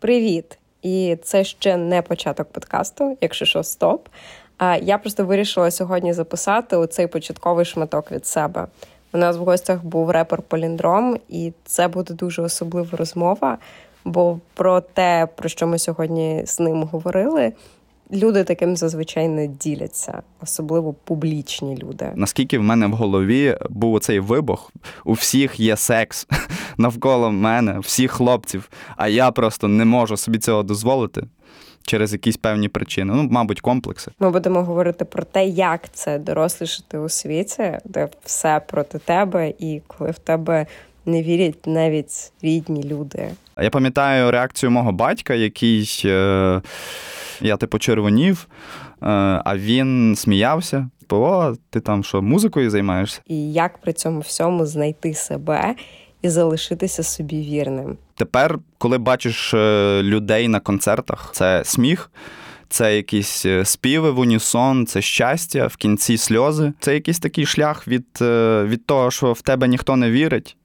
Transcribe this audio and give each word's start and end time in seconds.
Привіт! 0.00 0.58
І 0.82 1.16
це 1.22 1.44
ще 1.44 1.76
не 1.76 2.02
початок 2.02 2.48
подкасту, 2.48 3.18
якщо 3.20 3.44
що, 3.44 3.62
стоп. 3.62 4.08
А 4.58 4.76
я 4.76 4.98
просто 4.98 5.24
вирішила 5.24 5.70
сьогодні 5.70 6.12
записати 6.12 6.76
оцей 6.76 7.06
початковий 7.06 7.64
шматок 7.64 8.12
від 8.12 8.26
себе. 8.26 8.66
У 9.12 9.18
нас 9.18 9.36
в 9.36 9.40
гостях 9.40 9.84
був 9.84 10.10
репер 10.10 10.42
Поліндром, 10.42 11.18
і 11.28 11.52
це 11.64 11.88
буде 11.88 12.14
дуже 12.14 12.42
особлива 12.42 12.98
розмова. 12.98 13.58
Бо 14.04 14.38
про 14.54 14.80
те, 14.80 15.28
про 15.36 15.48
що 15.48 15.66
ми 15.66 15.78
сьогодні 15.78 16.42
з 16.46 16.60
ним 16.60 16.82
говорили, 16.82 17.52
люди 18.12 18.44
таким 18.44 18.76
зазвичай 18.76 19.28
не 19.28 19.46
діляться, 19.46 20.22
особливо 20.42 20.92
публічні 20.92 21.76
люди. 21.76 22.12
Наскільки 22.14 22.58
в 22.58 22.62
мене 22.62 22.86
в 22.86 22.92
голові 22.92 23.56
був 23.70 23.94
оцей 23.94 24.20
вибух, 24.20 24.72
у 25.04 25.12
всіх 25.12 25.60
є 25.60 25.76
секс 25.76 26.26
навколо 26.78 27.30
мене, 27.30 27.78
всіх 27.78 28.12
хлопців, 28.12 28.70
а 28.96 29.08
я 29.08 29.30
просто 29.30 29.68
не 29.68 29.84
можу 29.84 30.16
собі 30.16 30.38
цього 30.38 30.62
дозволити. 30.62 31.22
Через 31.82 32.12
якісь 32.12 32.36
певні 32.36 32.68
причини, 32.68 33.14
ну, 33.16 33.28
мабуть, 33.30 33.60
комплекси. 33.60 34.10
Ми 34.18 34.30
будемо 34.30 34.62
говорити 34.62 35.04
про 35.04 35.24
те, 35.24 35.46
як 35.46 35.92
це 35.92 36.18
дорослішати 36.18 36.98
у 36.98 37.08
світі, 37.08 37.78
де 37.84 38.08
все 38.24 38.60
проти 38.66 38.98
тебе, 38.98 39.52
і 39.58 39.82
коли 39.86 40.10
в 40.10 40.18
тебе 40.18 40.66
не 41.06 41.22
вірять 41.22 41.66
навіть 41.66 42.32
рідні 42.42 42.84
люди. 42.84 43.30
Я 43.60 43.70
пам'ятаю 43.70 44.30
реакцію 44.30 44.70
мого 44.70 44.92
батька, 44.92 45.34
який 45.34 46.02
е, 46.04 46.62
я 47.40 47.56
типу 47.56 47.78
червонів, 47.78 48.46
е, 48.50 49.06
а 49.44 49.56
він 49.56 50.16
сміявся. 50.16 50.88
Типу, 51.00 51.16
О, 51.16 51.56
ти 51.70 51.80
там 51.80 52.04
що, 52.04 52.22
музикою 52.22 52.70
займаєшся? 52.70 53.20
І 53.26 53.52
як 53.52 53.78
при 53.78 53.92
цьому 53.92 54.20
всьому 54.20 54.66
знайти 54.66 55.14
себе 55.14 55.74
і 56.22 56.28
залишитися 56.28 57.02
собі 57.02 57.40
вірним. 57.40 57.96
Тепер, 58.14 58.58
коли 58.78 58.98
бачиш 58.98 59.54
е, 59.54 60.00
людей 60.02 60.48
на 60.48 60.60
концертах, 60.60 61.30
це 61.32 61.62
сміх. 61.64 62.10
Це 62.70 62.96
якісь 62.96 63.46
е, 63.46 63.64
співи 63.64 64.10
в 64.10 64.18
унісон, 64.18 64.86
це 64.86 65.02
щастя, 65.02 65.66
в 65.66 65.76
кінці 65.76 66.16
сльози. 66.16 66.72
Це 66.80 66.94
якийсь 66.94 67.18
такий 67.18 67.46
шлях 67.46 67.88
від 67.88 68.06
е, 68.22 68.64
від 68.64 68.86
того, 68.86 69.10
що 69.10 69.32
в 69.32 69.42
тебе 69.42 69.68
ніхто 69.68 69.96
не 69.96 70.10
вірить, 70.10 70.56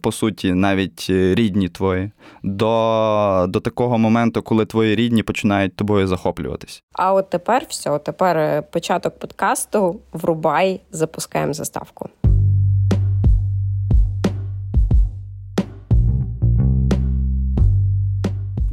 по 0.00 0.12
суті, 0.12 0.52
навіть 0.52 1.06
рідні 1.10 1.68
твої, 1.68 2.10
до 2.42 3.46
до 3.48 3.60
такого 3.60 3.98
моменту, 3.98 4.42
коли 4.42 4.66
твої 4.66 4.96
рідні 4.96 5.22
починають 5.22 5.76
тобою 5.76 6.06
захоплюватись. 6.06 6.82
А 6.92 7.12
от 7.12 7.30
тепер 7.30 7.66
все, 7.68 7.98
тепер 7.98 8.62
початок 8.70 9.18
подкасту. 9.18 10.00
Врубай, 10.12 10.80
запускаємо 10.90 11.52
заставку. 11.52 12.08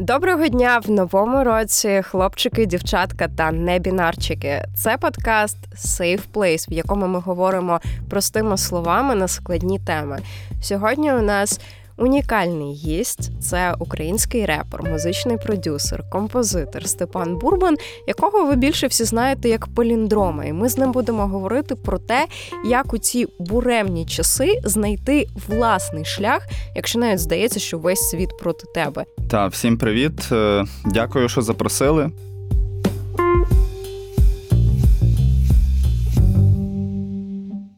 Доброго 0.07 0.47
дня 0.47 0.81
в 0.85 0.91
новому 0.91 1.43
році, 1.43 2.01
хлопчики, 2.03 2.65
дівчатка 2.65 3.27
та 3.27 3.51
небінарчики. 3.51 4.63
Це 4.75 4.97
подкаст 4.97 5.57
Safe 5.75 6.21
Place, 6.33 6.69
в 6.69 6.73
якому 6.73 7.07
ми 7.07 7.19
говоримо 7.19 7.79
простими 8.09 8.57
словами 8.57 9.15
на 9.15 9.27
складні 9.27 9.79
теми. 9.79 10.19
Сьогодні 10.61 11.13
у 11.13 11.21
нас 11.21 11.59
Унікальний 11.99 12.73
гість 12.73 13.31
це 13.41 13.73
український 13.79 14.45
репер, 14.45 14.83
музичний 14.83 15.37
продюсер, 15.37 16.03
композитор 16.09 16.87
Степан 16.87 17.37
Бурбан, 17.37 17.77
якого 18.07 18.45
ви 18.45 18.55
більше 18.55 18.87
всі 18.87 19.03
знаєте 19.03 19.49
як 19.49 19.67
поліндрома. 19.67 20.45
І 20.45 20.53
ми 20.53 20.69
з 20.69 20.77
ним 20.77 20.91
будемо 20.91 21.27
говорити 21.27 21.75
про 21.75 21.99
те, 21.99 22.27
як 22.65 22.93
у 22.93 22.97
ці 22.97 23.27
буремні 23.39 24.05
часи 24.05 24.61
знайти 24.63 25.27
власний 25.47 26.05
шлях, 26.05 26.47
якщо 26.75 26.99
навіть 26.99 27.19
здається, 27.19 27.59
що 27.59 27.79
весь 27.79 28.09
світ 28.09 28.29
проти 28.39 28.65
тебе. 28.73 29.05
Та 29.29 29.47
всім 29.47 29.77
привіт, 29.77 30.31
е, 30.31 30.65
дякую, 30.85 31.29
що 31.29 31.41
запросили. 31.41 32.09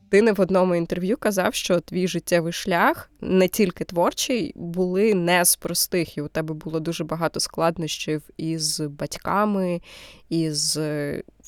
Ти 0.10 0.22
не 0.22 0.32
в 0.32 0.42
одному 0.42 0.76
інтерв'ю 0.76 1.18
казав, 1.18 1.54
що 1.54 1.80
твій 1.80 2.08
життєвий 2.08 2.54
шлях 2.54 3.12
не 3.22 3.48
тільки 3.48 3.84
творчий, 3.84 4.54
були 4.56 5.14
не 5.14 5.46
з 5.46 5.56
простих, 5.56 6.18
і 6.18 6.22
у 6.22 6.28
тебе 6.28 6.54
було 6.54 6.80
дуже 6.80 7.04
багато 7.04 7.40
складнощів 7.40 8.22
із 8.38 8.80
батьками, 8.80 9.82
із 10.30 10.80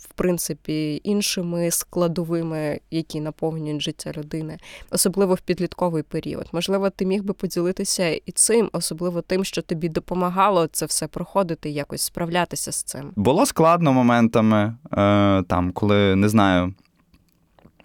в 0.02 0.14
принципі 0.16 1.02
іншими 1.04 1.72
складовими, 1.72 2.80
які 2.92 3.22
наповнюють 3.22 3.82
життя 3.82 4.12
людини, 4.18 4.58
особливо 4.92 5.34
в 5.34 5.42
підлітковий 5.42 6.04
період. 6.04 6.48
Можливо, 6.54 6.90
ти 6.90 7.06
міг 7.06 7.24
би 7.24 7.34
поділитися 7.34 8.08
і 8.08 8.32
цим, 8.32 8.70
особливо 8.74 9.22
тим, 9.22 9.44
що 9.44 9.62
тобі 9.62 9.90
допомагало 9.90 10.68
це 10.68 10.86
все 10.86 11.08
проходити, 11.08 11.70
якось 11.70 12.02
справлятися 12.02 12.72
з 12.72 12.84
цим. 12.84 13.12
Було 13.16 13.46
складно 13.46 13.94
моментами, 13.94 14.78
е, 14.92 15.44
там, 15.44 15.72
коли 15.72 16.16
не 16.16 16.30
знаю 16.30 16.74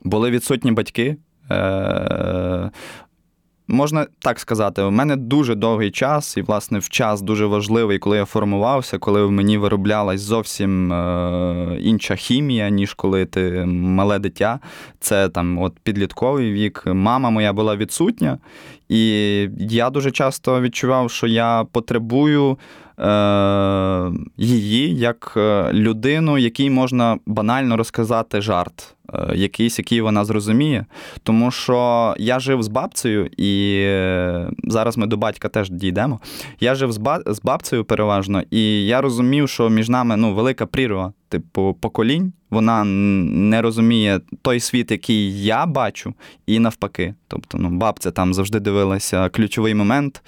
були 0.07 0.31
відсутні 0.31 0.73
батьки. 0.73 1.17
Е, 1.51 2.71
Можна 3.69 4.07
так 4.19 4.41
сказати, 4.41 4.83
у 4.83 4.91
мене 4.91 5.17
дуже 5.17 5.55
довгий 5.55 5.91
час, 5.91 6.37
і, 6.37 6.43
власне, 6.43 6.79
в 6.79 6.89
час 6.89 7.23
дуже 7.23 7.47
важливий, 7.47 7.99
коли 7.99 8.17
я 8.17 8.25
формувався, 8.25 8.99
коли 8.99 9.25
в 9.25 9.31
мені 9.31 9.59
вироблялась 9.59 10.21
зовсім 10.21 10.93
е, 10.93 11.79
інша 11.81 12.17
хімія, 12.17 12.71
ніж 12.71 12.95
коли 12.95 13.25
ти 13.25 13.65
мале 13.67 14.19
дитя. 14.19 14.61
Це 15.01 15.29
там 15.29 15.59
от 15.59 15.79
підлітковий 15.83 16.53
вік. 16.53 16.83
Мама 16.87 17.31
моя 17.31 17.53
була 17.53 17.77
відсутня, 17.77 18.39
і 18.89 19.09
я 19.59 19.91
дуже 19.91 20.11
часто 20.11 20.61
відчував, 20.61 21.11
що 21.11 21.27
я 21.27 21.65
потребую 21.73 22.59
е, 22.99 24.13
її 24.37 24.97
як 24.97 25.33
людину, 25.73 26.39
якій 26.39 26.71
можна 26.71 27.19
банально 27.27 27.77
розказати 27.77 28.41
жарт. 28.41 28.97
Е, 29.15 29.37
якийсь, 29.37 29.79
який 29.79 30.01
вона 30.01 30.25
зрозуміє. 30.25 30.87
Тому 31.23 31.51
що 31.51 32.15
я 32.19 32.41
жив 32.41 32.63
з 32.63 32.69
бабцею, 32.69 33.31
і 33.37 33.81
е, 33.85 34.51
зараз 34.65 34.97
ми 34.97 35.07
до 35.07 35.17
батька 35.17 35.49
теж 35.49 35.71
дійдемо. 35.71 36.21
Я 36.61 36.75
жив 36.75 36.93
з 37.27 37.41
бабцею 37.43 37.85
переважно, 37.85 38.43
і 38.51 38.87
я 38.87 39.01
розумів, 39.01 39.49
що 39.49 39.69
між 39.69 39.89
нами 39.89 40.17
ну, 40.17 40.35
велика 40.35 40.67
прірва, 40.67 41.13
типу, 41.29 41.77
поколінь. 41.81 42.33
Вона 42.51 42.85
не 42.85 43.63
розуміє 43.63 44.21
той 44.43 44.61
світ, 44.61 44.91
який 44.91 45.45
я 45.45 45.67
бачу, 45.67 46.15
і 46.47 46.59
навпаки. 46.59 47.15
Тобто, 47.29 47.59
ну, 47.59 47.71
бабця 47.71 48.11
там 48.11 48.35
завжди 48.35 48.61
дивилася 48.61 49.29
ключовий 49.29 49.75
момент, 49.75 50.23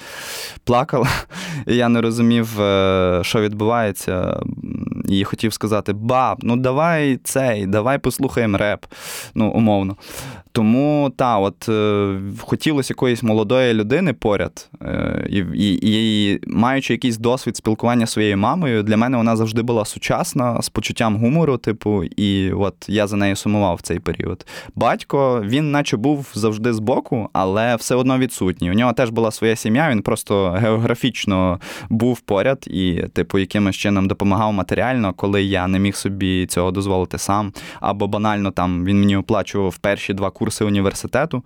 плакала. 0.64 1.08
і 1.66 1.76
Я 1.76 1.88
не 1.88 2.00
розумів, 2.00 2.60
е, 2.60 3.20
що 3.24 3.40
відбувається, 3.40 4.40
і 5.08 5.24
хотів 5.24 5.52
сказати: 5.52 5.92
Баб, 5.92 6.38
ну 6.42 6.56
давай 6.56 7.16
цей, 7.24 7.66
давай 7.66 7.98
послухаємо 7.98 8.58
реп, 8.58 8.77
ну, 9.34 9.50
умовно. 9.50 9.96
Тому 10.58 11.12
та, 11.16 11.38
от 11.38 11.68
е, 11.68 12.20
хотілося 12.40 12.92
якоїсь 12.92 13.22
молодої 13.22 13.74
людини 13.74 14.12
поряд, 14.12 14.70
е, 14.82 15.26
і, 15.30 15.38
і, 15.54 15.78
і 15.82 16.40
маючи 16.46 16.92
якийсь 16.94 17.18
досвід 17.18 17.56
спілкування 17.56 18.06
зі 18.06 18.12
своєю 18.12 18.36
мамою, 18.36 18.82
для 18.82 18.96
мене 18.96 19.16
вона 19.16 19.36
завжди 19.36 19.62
була 19.62 19.84
сучасна, 19.84 20.62
з 20.62 20.68
почуттям 20.68 21.16
гумору, 21.16 21.56
типу, 21.56 22.04
і 22.04 22.52
от 22.52 22.74
я 22.88 23.06
за 23.06 23.16
нею 23.16 23.36
сумував 23.36 23.76
в 23.76 23.80
цей 23.80 23.98
період. 23.98 24.46
Батько, 24.74 25.42
він, 25.44 25.70
наче 25.70 25.96
був 25.96 26.30
завжди 26.34 26.72
збоку, 26.72 27.28
але 27.32 27.76
все 27.76 27.94
одно 27.94 28.18
відсутній. 28.18 28.70
У 28.70 28.74
нього 28.74 28.92
теж 28.92 29.10
була 29.10 29.30
своя 29.30 29.56
сім'я, 29.56 29.90
він 29.90 30.02
просто 30.02 30.50
географічно 30.50 31.60
був 31.90 32.20
поряд 32.20 32.64
і, 32.66 33.02
типу, 33.12 33.38
якимось 33.38 33.76
чином 33.76 34.08
допомагав 34.08 34.52
матеріально, 34.52 35.12
коли 35.12 35.42
я 35.42 35.66
не 35.66 35.78
міг 35.78 35.96
собі 35.96 36.46
цього 36.46 36.70
дозволити 36.70 37.18
сам. 37.18 37.52
Або 37.80 38.06
банально 38.06 38.50
там 38.50 38.84
він 38.84 39.00
мені 39.00 39.16
оплачував 39.16 39.78
перші 39.78 40.14
два 40.14 40.30
курси 40.30 40.47
університету. 40.64 41.42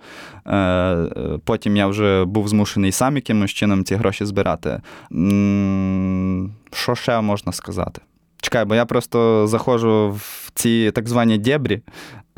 Е, 0.46 1.08
потім 1.44 1.76
я 1.76 1.86
вже 1.86 2.24
був 2.24 2.48
змушений 2.48 2.92
сам 2.92 3.16
якимось 3.16 3.50
чином 3.50 3.84
ці 3.84 3.94
гроші 3.94 4.24
збирати. 4.24 4.80
Що 6.72 6.94
ще 6.94 7.20
можна 7.20 7.52
сказати? 7.52 8.00
Чекай, 8.42 8.64
бо 8.64 8.74
я 8.74 8.84
просто 8.84 9.46
заходжу 9.46 10.10
в 10.10 10.50
ці 10.54 10.90
так 10.94 11.08
звані 11.08 11.38
дєбрі, 11.38 11.82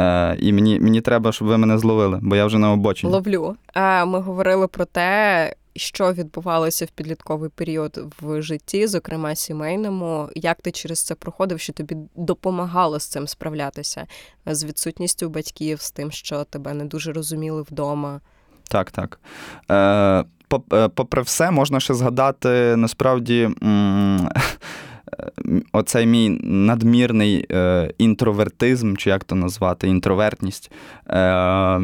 е, 0.01 0.37
і 0.39 0.53
мені 0.53 0.81
мені 0.81 1.01
треба, 1.01 1.33
щоб 1.33 1.49
ви 1.49 1.59
мене 1.59 1.79
зловили, 1.79 2.19
бо 2.23 2.37
я 2.37 2.47
вже 2.47 2.59
на 2.59 2.73
обочині. 2.73 3.13
Ловлю. 3.13 3.57
А 3.75 4.05
ми 4.05 4.21
говорили 4.21 4.69
про 4.69 4.85
те, 4.85 5.55
що 5.77 6.13
відбувалося 6.13 6.85
в 6.85 6.91
підлітковий 6.91 7.51
період 7.51 8.15
в 8.21 8.43
житті, 8.43 8.87
зокрема 8.87 9.35
сімейному. 9.35 10.29
Як 10.35 10.63
ти 10.63 10.71
через 10.71 11.03
це 11.05 11.15
проходив, 11.15 11.61
що 11.61 11.73
тобі 11.73 11.97
допомагало 12.17 13.01
з 13.01 13.07
цим 13.07 13.29
справлятися 13.29 14.07
з 14.47 14.65
відсутністю 14.65 15.29
батьків, 15.29 15.81
з 15.81 15.91
тим, 15.91 16.11
що 16.11 16.45
тебе 16.45 16.75
не 16.75 16.85
дуже 16.85 17.13
розуміли 17.13 17.63
вдома? 17.63 18.21
Так, 18.69 18.91
так. 18.91 19.21
Е, 19.71 20.25
е 20.73 20.89
Попри 20.89 21.23
все, 21.23 21.51
можна 21.51 21.81
ще 21.81 21.95
згадати 21.95 22.77
насправді. 22.77 23.51
М- 25.47 25.63
оцей 25.73 26.07
мій 26.07 26.39
надмірний 26.43 27.47
е, 27.53 27.91
інтровертизм, 27.99 28.97
чи 28.97 29.11
як 29.11 29.25
то 29.25 29.35
назвати, 29.35 29.89
інтровертність. 29.89 30.73
Е, 31.11 31.79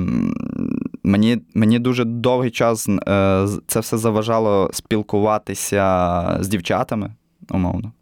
мені, 1.03 1.39
мені 1.55 1.79
дуже 1.79 2.05
довгий 2.05 2.51
час 2.51 2.89
е, 2.89 3.47
це 3.67 3.81
все 3.81 3.99
заважало 3.99 4.71
спілкуватися 4.73 6.39
з 6.41 6.49
дівчатами, 6.49 7.15
умовно. 7.51 7.93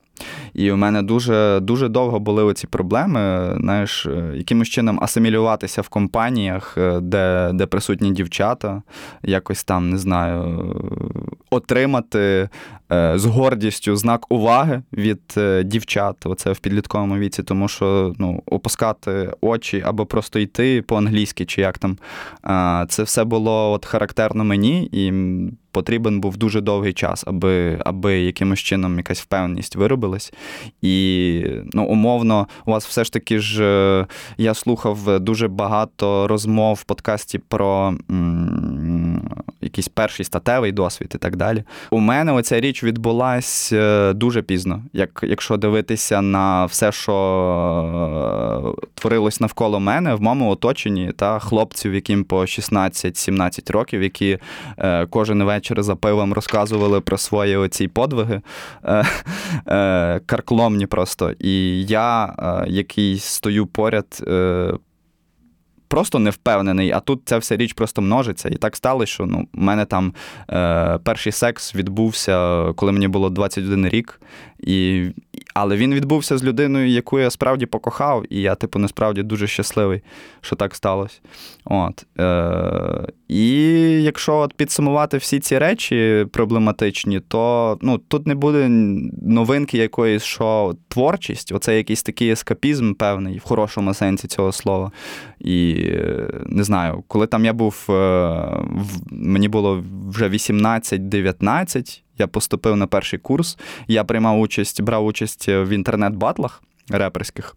І 0.54 0.72
у 0.72 0.76
мене 0.76 1.02
дуже 1.02 1.60
дуже 1.62 1.88
довго 1.88 2.20
були 2.20 2.44
оці 2.44 2.66
проблеми, 2.66 3.52
знаєш, 3.60 4.06
е, 4.06 4.32
якимось 4.34 4.68
чином 4.68 4.98
асимілюватися 5.02 5.82
в 5.82 5.88
компаніях, 5.88 6.74
е, 6.78 7.00
де 7.00 7.50
де 7.54 7.66
присутні 7.66 8.12
дівчата, 8.12 8.82
якось 9.22 9.64
там, 9.64 9.90
не 9.90 9.98
знаю, 9.98 10.64
отримати 11.50 12.48
е, 12.92 13.12
з 13.18 13.24
гордістю 13.24 13.96
знак 13.96 14.32
уваги 14.32 14.82
від 14.92 15.20
дівчат, 15.64 16.26
оце 16.26 16.52
в 16.52 16.58
підлітковому 16.58 17.18
віці, 17.18 17.42
тому 17.42 17.68
що 17.68 18.12
ну, 18.18 18.42
опускати 18.46 19.32
очі 19.40 19.82
або 19.86 20.06
просто 20.06 20.38
йти 20.38 20.82
по-англійськи, 20.82 21.44
чи 21.44 21.60
як 21.60 21.78
там, 21.78 21.98
це 22.88 23.02
все 23.02 23.24
було 23.24 23.72
от 23.72 23.86
характерно 23.86 24.44
мені. 24.44 24.88
і 24.92 25.12
потрібен 25.78 26.20
був 26.20 26.36
дуже 26.36 26.60
довгий 26.60 26.92
час, 26.92 27.25
аби 27.26 27.78
аби 27.84 28.20
якимось 28.20 28.58
чином 28.58 28.96
якась 28.96 29.20
впевненість 29.20 29.76
виробилась. 29.76 30.32
І 30.82 31.44
ну, 31.72 31.84
умовно, 31.84 32.46
у 32.66 32.70
вас 32.70 32.86
все 32.86 33.04
ж 33.04 33.12
таки 33.12 33.38
ж 33.38 33.64
е, 33.64 34.06
я 34.38 34.54
слухав 34.54 35.20
дуже 35.20 35.48
багато 35.48 36.28
розмов 36.28 36.76
в 36.76 36.84
подкасті 36.84 37.38
про 37.38 37.94
м, 38.10 39.30
якийсь 39.60 39.88
перший 39.88 40.25
статевий 40.25 40.72
досвід 40.72 41.12
і 41.14 41.19
так 41.19 41.36
далі. 41.36 41.64
У 41.90 41.98
мене 41.98 42.32
оця 42.32 42.60
річ 42.60 42.84
відбулась 42.84 43.72
е, 43.72 44.12
дуже 44.12 44.42
пізно, 44.42 44.82
як, 44.92 45.20
якщо 45.22 45.56
дивитися 45.56 46.22
на 46.22 46.64
все, 46.64 46.92
що 46.92 47.14
е, 48.76 48.86
творилось 48.94 49.40
навколо 49.40 49.80
мене, 49.80 50.14
в 50.14 50.22
моєму 50.22 50.50
оточенні 50.50 51.12
та 51.16 51.38
хлопців, 51.38 51.94
яким 51.94 52.25
по 52.25 52.40
16-17 52.40 53.72
років, 53.72 54.02
які 54.02 54.38
кожен 55.10 55.44
вечір 55.44 55.67
вечір 55.68 55.82
за 55.82 55.96
пивом 55.96 56.32
розказували 56.32 57.00
про 57.00 57.18
свої 57.18 57.56
оці 57.56 57.88
подвиги 57.88 58.40
е, 58.84 59.04
е, 59.66 60.20
каркломні 60.26 60.86
просто. 60.86 61.32
І 61.38 61.84
я, 61.84 62.34
е, 62.38 62.64
який 62.68 63.18
стою 63.18 63.66
поряд, 63.66 64.22
просто 65.88 66.18
не 66.18 66.30
впевнений, 66.30 66.92
а 66.92 67.00
тут 67.00 67.20
ця 67.24 67.38
вся 67.38 67.56
річ 67.56 67.72
просто 67.72 68.02
множиться. 68.02 68.48
І 68.48 68.54
так 68.54 68.76
сталося, 68.76 69.12
що 69.12 69.26
ну, 69.26 69.48
у 69.54 69.60
мене 69.60 69.84
там 69.84 70.14
е, 70.50 70.98
перший 71.04 71.32
секс 71.32 71.74
відбувся, 71.74 72.64
коли 72.76 72.92
мені 72.92 73.08
було 73.08 73.30
21 73.30 73.88
рік. 73.88 74.20
І, 74.60 75.06
Але 75.55 75.76
він 75.76 75.94
відбувся 75.94 76.38
з 76.38 76.44
людиною, 76.44 76.88
яку 76.88 77.19
я 77.19 77.31
справді 77.31 77.66
покохав, 77.66 78.25
і 78.31 78.40
я, 78.40 78.55
типу, 78.55 78.78
насправді 78.78 79.22
дуже 79.22 79.46
щасливий, 79.46 80.02
що 80.40 80.56
так 80.56 80.75
сталося. 80.75 81.20
От. 81.64 82.06
Е, 82.20 83.12
І 83.28 83.52
якщо 84.02 84.37
от 84.37 84.55
підсумувати 84.55 85.16
всі 85.16 85.40
ці 85.40 85.58
речі 85.58 86.26
проблематичні, 86.32 87.20
то 87.20 87.78
ну, 87.82 87.99
тут 87.99 88.26
не 88.26 88.34
буде 88.34 88.69
новинки 89.22 89.78
якоїсь, 89.78 90.22
що 90.22 90.76
творчість, 90.88 91.52
оце 91.52 91.76
якийсь 91.76 92.02
такий 92.02 92.31
ескапізм 92.31 92.94
певний, 92.94 93.38
в 93.38 93.43
хорошому 93.43 93.94
сенсі 93.94 94.28
цього 94.28 94.52
слова. 94.52 94.93
І 95.40 95.87
не 96.46 96.64
знаю, 96.64 97.04
коли 97.06 97.26
там 97.26 97.44
я 97.44 97.52
був, 97.52 97.87
е, 97.90 98.64
мені 99.11 99.49
було 99.49 99.84
вже 100.08 100.28
18-19, 100.28 102.02
я 102.18 102.26
поступив 102.26 102.76
на 102.76 102.86
перший 102.86 103.18
курс, 103.18 103.58
я 103.88 104.04
приймав 104.04 104.40
участь, 104.40 104.82
брав 104.82 105.06
участь 105.06 105.48
в 105.48 105.68
інтернет-батлах. 105.68 106.62
Реперських. 106.90 107.56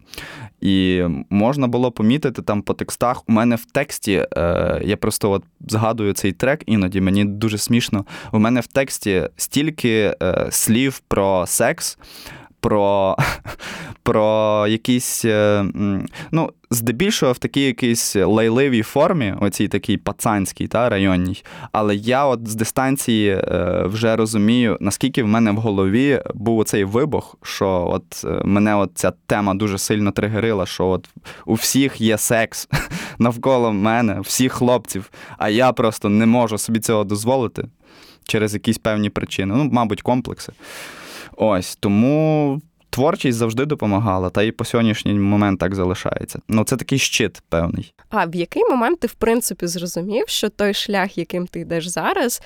І 0.60 1.02
можна 1.30 1.66
було 1.68 1.90
помітити 1.90 2.42
там 2.42 2.62
по 2.62 2.74
текстах. 2.74 3.28
У 3.28 3.32
мене 3.32 3.56
в 3.56 3.64
тексті, 3.64 4.26
е, 4.36 4.80
я 4.84 4.96
просто 4.96 5.30
от 5.30 5.44
згадую 5.68 6.12
цей 6.12 6.32
трек, 6.32 6.62
іноді 6.66 7.00
мені 7.00 7.24
дуже 7.24 7.58
смішно. 7.58 8.04
У 8.32 8.38
мене 8.38 8.60
в 8.60 8.66
тексті 8.66 9.28
стільки 9.36 10.14
е, 10.22 10.46
слів 10.50 11.02
про 11.08 11.46
секс, 11.46 11.98
про 12.62 13.16
про 14.02 14.66
якісь, 14.68 15.24
е, 15.24 15.64
ну, 16.30 16.50
здебільшого 16.70 17.32
в 17.32 17.38
такій 17.38 17.60
якійсь 17.60 18.16
лайливій 18.16 18.82
формі, 18.82 19.34
оцій 19.40 19.68
такій 19.68 19.96
пацанській 19.96 20.66
та, 20.66 20.88
районній. 20.88 21.42
Але 21.72 21.94
я 21.94 22.26
от 22.26 22.48
з 22.48 22.54
дистанції 22.54 23.30
е, 23.30 23.82
вже 23.86 24.16
розумію, 24.16 24.76
наскільки 24.80 25.22
в 25.22 25.26
мене 25.26 25.50
в 25.50 25.56
голові 25.56 26.22
був 26.34 26.58
оцей 26.58 26.84
вибух, 26.84 27.36
що 27.42 27.88
от 27.92 28.24
е, 28.24 28.44
мене 28.44 28.76
от 28.76 28.90
ця 28.94 29.12
тема 29.26 29.54
дуже 29.54 29.78
сильно 29.78 30.10
тригерила, 30.10 30.66
що 30.66 30.86
от 30.86 31.08
у 31.46 31.54
всіх 31.54 32.00
є 32.00 32.18
секс 32.18 32.68
навколо 33.18 33.72
мене, 33.72 34.20
всіх 34.20 34.52
хлопців, 34.52 35.10
а 35.38 35.48
я 35.48 35.72
просто 35.72 36.08
не 36.08 36.26
можу 36.26 36.58
собі 36.58 36.80
цього 36.80 37.04
дозволити 37.04 37.64
через 38.24 38.54
якісь 38.54 38.78
певні 38.78 39.10
причини. 39.10 39.54
Ну, 39.56 39.68
мабуть, 39.72 40.02
комплекси. 40.02 40.52
Ось 41.44 41.76
тому 41.76 42.60
творчість 42.90 43.38
завжди 43.38 43.64
допомагала, 43.64 44.30
та 44.30 44.42
і 44.42 44.52
по 44.52 44.64
сьогоднішній 44.64 45.14
момент 45.14 45.60
так 45.60 45.74
залишається. 45.74 46.38
Ну, 46.48 46.64
це 46.64 46.76
такий 46.76 46.98
щит 46.98 47.42
певний. 47.48 47.94
А 48.10 48.26
в 48.26 48.34
який 48.34 48.64
момент 48.64 49.00
ти 49.00 49.06
в 49.06 49.12
принципі 49.12 49.66
зрозумів, 49.66 50.28
що 50.28 50.48
той 50.48 50.74
шлях, 50.74 51.18
яким 51.18 51.46
ти 51.46 51.60
йдеш 51.60 51.86
зараз, 51.86 52.42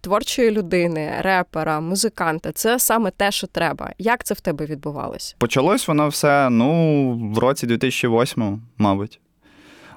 творчої 0.00 0.50
людини, 0.50 1.12
репера, 1.20 1.80
музиканта 1.80 2.52
це 2.52 2.78
саме 2.78 3.10
те, 3.10 3.30
що 3.30 3.46
треба. 3.46 3.92
Як 3.98 4.24
це 4.24 4.34
в 4.34 4.40
тебе 4.40 4.66
відбувалося? 4.66 5.34
Почалось 5.38 5.88
воно 5.88 6.08
все 6.08 6.50
ну 6.50 7.32
в 7.34 7.38
році 7.38 7.66
2008, 7.66 8.62
мабуть. 8.78 9.20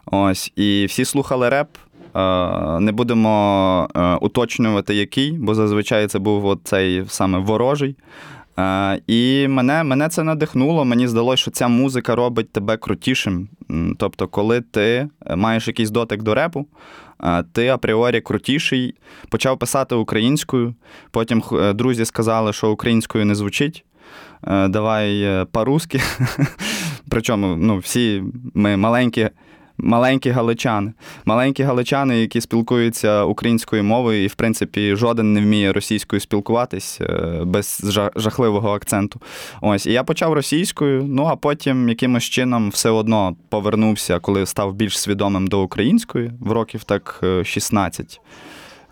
Ось, 0.05 0.51
і 0.55 0.85
всі 0.85 1.05
слухали 1.05 1.49
реп. 1.49 1.67
Не 2.79 2.91
будемо 2.91 3.87
е, 3.95 4.15
уточнювати, 4.15 4.95
який, 4.95 5.31
бо 5.31 5.55
зазвичай 5.55 6.07
це 6.07 6.19
був 6.19 6.59
цей 6.63 7.03
саме 7.07 7.39
ворожий. 7.39 7.95
І 9.07 9.47
мене 9.49 9.83
мене 9.83 10.09
це 10.09 10.23
надихнуло. 10.23 10.85
Мені 10.85 11.07
здалося, 11.07 11.41
що 11.41 11.51
ця 11.51 11.67
музика 11.67 12.15
робить 12.15 12.51
тебе 12.51 12.77
крутішим. 12.77 13.47
Тобто, 13.97 14.27
коли 14.27 14.61
ти 14.61 15.07
маєш 15.35 15.67
якийсь 15.67 15.89
дотик 15.89 16.23
до 16.23 16.35
репу, 16.35 16.67
ти 17.51 17.67
апріорі 17.67 18.21
крутіший, 18.21 18.95
почав 19.29 19.59
писати 19.59 19.95
українською. 19.95 20.75
Потім 21.11 21.43
е, 21.51 21.73
друзі 21.73 22.05
сказали, 22.05 22.53
що 22.53 22.71
українською 22.71 23.25
не 23.25 23.35
звучить. 23.35 23.85
Е, 24.47 24.67
давай 24.67 25.21
е, 25.21 25.45
по-русски. 25.51 26.01
Причому 27.09 27.55
ну, 27.55 27.77
всі 27.77 28.23
ми 28.53 28.77
маленькі 28.77 29.29
маленькі 29.77 30.29
галичани. 30.29 30.93
Маленькі 31.25 31.63
галичани, 31.63 32.19
які 32.19 32.41
спілкуються 32.41 33.23
українською 33.23 33.83
мовою, 33.83 34.23
і, 34.23 34.27
в 34.27 34.35
принципі, 34.35 34.95
жоден 34.95 35.33
не 35.33 35.41
вміє 35.41 35.73
російською 35.73 36.19
спілкуватись 36.19 37.01
е, 37.01 37.41
без 37.45 37.81
жахливого 38.15 38.69
акценту. 38.69 39.21
Ось, 39.61 39.85
і 39.85 39.91
я 39.91 40.03
почав 40.03 40.33
російською, 40.33 41.03
ну 41.03 41.25
а 41.25 41.35
потім 41.35 41.89
якимось 41.89 42.23
чином 42.23 42.69
все 42.69 42.89
одно 42.89 43.35
повернувся, 43.49 44.19
коли 44.19 44.45
став 44.45 44.73
більш 44.73 44.99
свідомим 44.99 45.47
до 45.47 45.61
української, 45.61 46.31
в 46.39 46.51
років 46.51 46.83
так 46.83 47.23
16. 47.43 48.21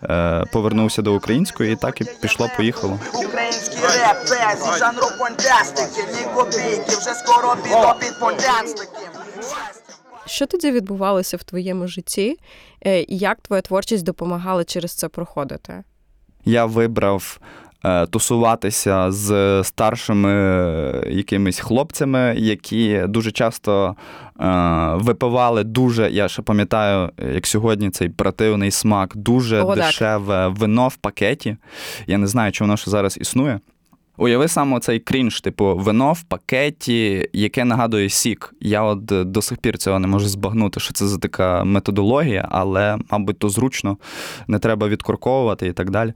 Е, 0.03 0.13
е, 0.13 0.46
повернувся 0.51 1.01
до 1.01 1.15
української 1.15 1.74
і 1.74 1.75
так 1.75 2.01
і 2.01 2.05
пішло, 2.22 2.50
поїхало. 2.57 3.00
Український 3.13 3.79
реп, 3.81 4.17
це 4.25 4.57
жанру 4.79 5.07
фантастики, 5.19 6.07
ні 6.13 6.34
копійки, 6.36 6.98
вже 6.98 7.13
скоро 7.13 7.55
підо 7.63 7.96
під 8.00 8.13
що 10.25 10.46
тоді 10.46 10.72
відбувалося 10.72 11.38
в 11.38 11.44
твоєму 11.44 11.88
житті, 11.88 12.38
е, 12.86 13.01
і 13.01 13.18
як 13.18 13.42
твоя 13.42 13.62
творчість 13.62 14.03
допомагала 14.03 14.63
через 14.63 14.94
це 14.94 15.08
проходити? 15.08 15.84
Я 16.46 16.65
вибрав 16.65 17.39
е, 17.86 18.06
тусуватися 18.06 19.12
з 19.12 19.63
старшими 19.63 20.32
е, 20.32 21.03
якимись 21.10 21.60
хлопцями, 21.60 22.36
які 22.38 23.03
дуже 23.08 23.32
часто 23.32 23.96
випивали 24.94 25.63
дуже. 25.63 26.12
Я 26.12 26.27
ще 26.27 26.42
пам'ятаю, 26.42 27.10
як 27.34 27.48
сьогодні 27.48 27.89
цей 27.89 28.10
противний 28.10 28.72
смак, 28.72 29.12
дуже 29.15 29.62
О, 29.62 29.75
дешеве 29.75 30.48
вино 30.48 30.88
в 30.88 30.96
пакеті. 30.96 31.58
Я 32.08 32.18
не 32.18 32.27
знаю, 32.27 32.51
чи 32.51 32.63
воно 32.63 32.77
ще 32.77 32.92
зараз 32.92 33.18
існує. 33.18 33.60
Уяви 34.17 34.48
саме 34.48 34.79
цей 34.79 35.00
крінж, 35.00 35.41
типу, 35.41 35.75
вино 35.75 36.13
в 36.13 36.24
пакеті, 36.24 37.29
яке 37.34 37.65
нагадує 37.65 38.10
сік. 38.10 38.53
Я 38.62 38.84
от 38.84 39.12
е, 39.12 39.24
до 39.24 39.41
сих 39.41 39.58
пір 39.58 39.77
цього 39.77 40.00
не 40.00 40.08
можу 40.08 40.27
збагнути, 40.27 40.79
що 40.79 40.93
це 40.93 41.08
за 41.08 41.17
така 41.17 41.63
методологія, 41.63 42.48
але, 42.51 42.98
мабуть, 43.12 43.39
то 43.39 43.50
зручно, 43.50 43.98
не 44.48 44.60
треба 44.60 44.88
відкорковувати 44.88 45.67
і 45.67 45.74
так 45.74 45.89
далі. 45.89 46.13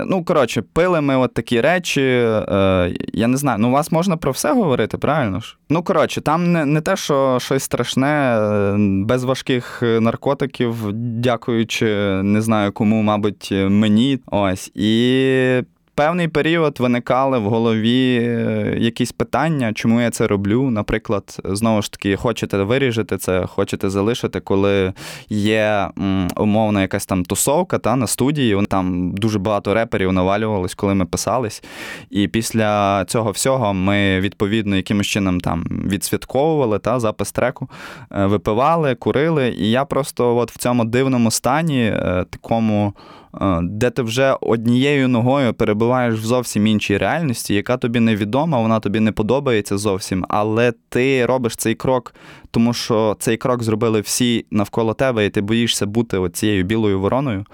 Ну, 0.00 0.24
коротше, 0.24 0.62
пили 0.62 1.00
ми 1.00 1.16
от 1.16 1.34
такі 1.34 1.60
речі. 1.60 2.02
Е, 2.02 2.94
Я 3.12 3.26
не 3.26 3.36
знаю, 3.36 3.58
ну 3.58 3.68
у 3.68 3.72
вас 3.72 3.92
можна 3.92 4.16
про 4.16 4.32
все 4.32 4.52
говорити, 4.52 4.98
правильно 4.98 5.40
ж? 5.40 5.56
Ну, 5.70 5.82
коротше, 5.82 6.20
там 6.20 6.52
не 6.52 6.64
не 6.64 6.80
те, 6.80 6.96
що 6.96 7.38
щось 7.40 7.62
страшне, 7.62 8.38
е, 8.38 8.76
без 8.78 9.24
важких 9.24 9.82
наркотиків, 9.82 10.74
дякуючи, 10.92 11.86
не 12.22 12.42
знаю 12.42 12.72
кому, 12.72 13.02
мабуть, 13.02 13.48
мені. 13.52 14.18
Ось. 14.26 14.70
І 14.74 15.62
певний 15.98 16.28
період 16.28 16.80
виникали 16.80 17.38
в 17.38 17.44
голові 17.44 18.16
е, 18.22 18.76
якісь 18.80 19.12
питання, 19.12 19.72
чому 19.72 20.00
я 20.00 20.10
це 20.10 20.26
роблю. 20.26 20.70
Наприклад, 20.70 21.40
знову 21.44 21.82
ж 21.82 21.92
таки, 21.92 22.16
хочете 22.16 22.62
виріжете 22.62 23.18
це, 23.18 23.46
хочете 23.46 23.90
залишити, 23.90 24.40
коли 24.40 24.92
є 25.28 25.88
умовно 26.36 26.80
якась 26.80 27.06
там 27.06 27.24
тусовка 27.24 27.78
та, 27.78 27.96
на 27.96 28.06
студії. 28.06 28.66
Там 28.68 29.12
дуже 29.12 29.38
багато 29.38 29.74
реперів 29.74 30.12
навалювалось, 30.12 30.74
коли 30.74 30.94
ми 30.94 31.06
писались. 31.06 31.62
І 32.10 32.28
після 32.28 33.04
цього 33.04 33.30
всього 33.30 33.74
ми 33.74 34.20
відповідно 34.20 34.76
якимось 34.76 35.06
чином 35.06 35.40
там 35.40 35.64
відсвятковували 35.70 36.78
та, 36.78 37.00
запис 37.00 37.32
треку, 37.32 37.68
е, 38.12 38.26
випивали, 38.26 38.94
курили. 38.94 39.54
І 39.58 39.70
я 39.70 39.84
просто 39.84 40.36
от 40.36 40.52
в 40.52 40.58
цьому 40.58 40.84
дивному 40.84 41.30
стані, 41.30 41.82
е, 41.84 42.24
такому. 42.30 42.94
Е, 43.34 43.60
де 43.62 43.90
ти 43.90 44.02
вже 44.02 44.36
однією 44.40 45.08
ногою 45.08 45.54
перебуваєш 45.54 46.14
в 46.14 46.24
зовсім 46.24 46.66
іншій 46.66 46.98
реальності, 46.98 47.54
яка 47.54 47.76
тобі 47.76 48.00
невідома, 48.00 48.60
вона 48.60 48.80
тобі 48.80 49.00
не 49.00 49.12
подобається 49.12 49.78
зовсім, 49.78 50.24
але 50.28 50.72
ти 50.88 51.26
робиш 51.26 51.56
цей 51.56 51.74
крок, 51.74 52.14
тому 52.50 52.72
що 52.72 53.16
цей 53.20 53.36
крок 53.36 53.62
зробили 53.62 54.00
всі 54.00 54.46
навколо 54.50 54.94
тебе, 54.94 55.26
і 55.26 55.30
ти 55.30 55.40
боїшся 55.40 55.86
бути 55.86 56.28
цією 56.32 56.64
білою 56.64 57.00
вороною. 57.00 57.44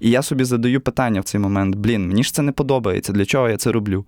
І 0.00 0.10
я 0.10 0.22
собі 0.22 0.44
задаю 0.44 0.80
питання 0.80 1.20
в 1.20 1.24
цей 1.24 1.40
момент: 1.40 1.76
блін, 1.76 2.08
мені 2.08 2.24
ж 2.24 2.34
це 2.34 2.42
не 2.42 2.52
подобається, 2.52 3.12
для 3.12 3.24
чого 3.24 3.48
я 3.48 3.56
це 3.56 3.72
роблю? 3.72 4.04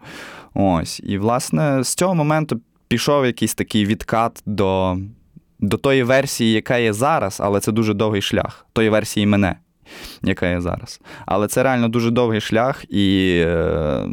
Ось. 0.55 1.01
І, 1.05 1.19
власне, 1.19 1.85
з 1.85 1.95
цього 1.95 2.15
моменту 2.15 2.61
пішов 2.89 3.27
якийсь 3.27 3.55
такий 3.55 3.87
відкат 3.87 4.43
до. 4.47 4.99
До 5.63 5.77
тої 5.77 6.03
версії, 6.03 6.53
яка 6.53 6.77
є 6.77 6.93
зараз, 6.93 7.41
але 7.41 7.61
це 7.61 7.73
дуже 7.73 7.95
довгий 7.95 8.23
шлях, 8.23 8.67
тої 8.73 8.89
версії 8.89 9.27
мене 9.27 9.57
яка 10.23 10.47
є 10.47 10.61
зараз. 10.61 11.01
Але 11.27 11.49
це 11.49 11.63
реально 11.63 11.89
дуже 11.89 12.11
довгий 12.11 12.41
шлях, 12.41 12.85
і 12.89 13.37
е, 13.47 14.05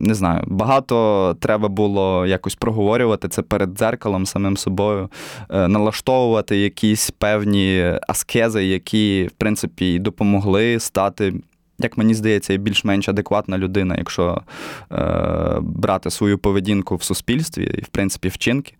не 0.00 0.14
знаю, 0.14 0.44
багато 0.46 1.36
треба 1.40 1.68
було 1.68 2.26
якось 2.26 2.54
проговорювати 2.54 3.28
це 3.28 3.42
перед 3.42 3.70
дзеркалом 3.70 4.26
самим 4.26 4.56
собою, 4.56 5.08
е, 5.50 5.68
налаштовувати 5.68 6.56
якісь 6.56 7.10
певні 7.10 7.98
аскези, 8.08 8.64
які, 8.64 9.28
в 9.34 9.38
принципі, 9.38 9.98
допомогли 9.98 10.80
стати 10.80 11.34
як 11.78 11.98
мені 11.98 12.14
здається, 12.14 12.56
більш-менш 12.56 13.08
адекватна 13.08 13.58
людина, 13.58 13.94
якщо 13.98 14.42
е, 14.92 15.58
брати 15.60 16.10
свою 16.10 16.38
поведінку 16.38 16.96
в 16.96 17.02
суспільстві 17.02 17.64
і, 17.78 17.80
в 17.80 17.88
принципі, 17.88 18.28
вчинки, 18.28 18.74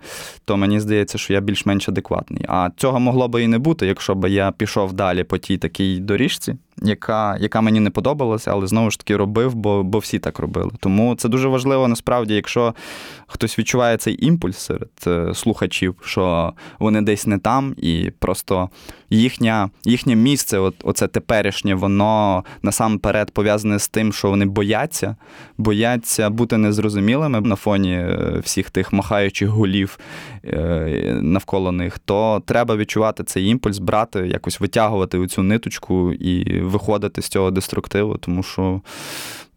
то 0.44 0.56
мені 0.56 0.80
здається, 0.80 1.18
що 1.18 1.32
я 1.32 1.40
більш-менш 1.40 1.88
адекватний. 1.88 2.44
А 2.48 2.70
цього 2.76 3.00
могло 3.00 3.28
би 3.28 3.42
і 3.42 3.46
не 3.46 3.58
бути, 3.58 3.86
якщо 3.86 4.14
б 4.14 4.30
я 4.30 4.52
пішов 4.52 4.92
далі 4.92 5.24
по 5.24 5.38
тій 5.38 5.58
такій 5.58 6.00
доріжці, 6.00 6.56
яка 6.82 7.36
яка 7.40 7.60
мені 7.60 7.80
не 7.80 7.90
подобалася, 7.90 8.50
але 8.50 8.66
знову 8.66 8.90
ж 8.90 8.98
таки 8.98 9.16
робив, 9.16 9.54
бо 9.54 9.82
бо 9.82 9.98
всі 9.98 10.18
так 10.18 10.38
робили. 10.38 10.70
Тому 10.80 11.14
це 11.14 11.28
дуже 11.28 11.48
важливо 11.48 11.88
насправді, 11.88 12.34
якщо 12.34 12.74
хтось 13.26 13.58
відчуває 13.58 13.96
цей 13.96 14.26
імпульс 14.26 14.58
серед 14.58 14.90
е, 15.06 15.34
слухачів, 15.34 15.96
що 16.04 16.52
вони 16.78 17.02
десь 17.02 17.26
не 17.26 17.38
там, 17.38 17.74
і 17.76 18.10
просто 18.18 18.68
їхня, 19.10 19.70
їхнє 19.84 20.16
місце, 20.16 20.58
от, 20.58 20.74
оце 20.84 21.08
теперішнє, 21.08 21.74
воно 21.74 22.44
насамперед 22.62 23.30
пов'язане 23.30 23.78
з 23.78 23.88
тим, 23.88 24.12
що 24.12 24.30
вони 24.30 24.44
бояться, 24.46 25.16
бояться 25.58 26.30
бути 26.30 26.56
незрозумілими 26.56 27.40
на 27.40 27.56
фоні 27.56 27.92
е, 27.92 28.40
всіх 28.44 28.70
тих 28.70 28.92
махаючих 28.92 29.48
голів 29.48 29.98
е, 30.44 31.18
навколо 31.22 31.72
них, 31.72 31.98
то 31.98 32.42
треба 32.46 32.76
відчувати 32.76 33.24
цей 33.24 33.46
імпульс, 33.46 33.78
брати, 33.78 34.18
якось 34.18 34.60
витягувати 34.60 35.26
цю 35.26 35.42
ниточку 35.42 36.12
і 36.12 36.60
виходити 36.64 37.22
з 37.22 37.28
цього 37.28 37.50
деструктиву, 37.50 38.16
тому 38.16 38.42
що 38.42 38.80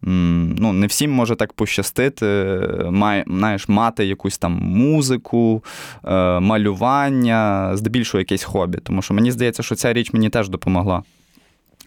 ну, 0.02 0.72
не 0.72 0.86
всім 0.86 1.10
може 1.10 1.36
так 1.36 1.52
пощастити, 1.52 2.26
має, 2.90 3.24
знаєш, 3.26 3.68
мати 3.68 4.06
якусь 4.06 4.38
там 4.38 4.52
музику, 4.62 5.64
е, 6.04 6.40
малювання, 6.40 7.70
здебільшого 7.76 8.20
якесь 8.20 8.44
хобі. 8.44 8.78
Тому 8.78 9.02
що 9.02 9.14
мені 9.14 9.30
здається, 9.30 9.62
що 9.62 9.74
ця 9.74 9.92
річ 9.92 10.12
мені 10.12 10.28
теж 10.28 10.48
допомогла 10.48 11.02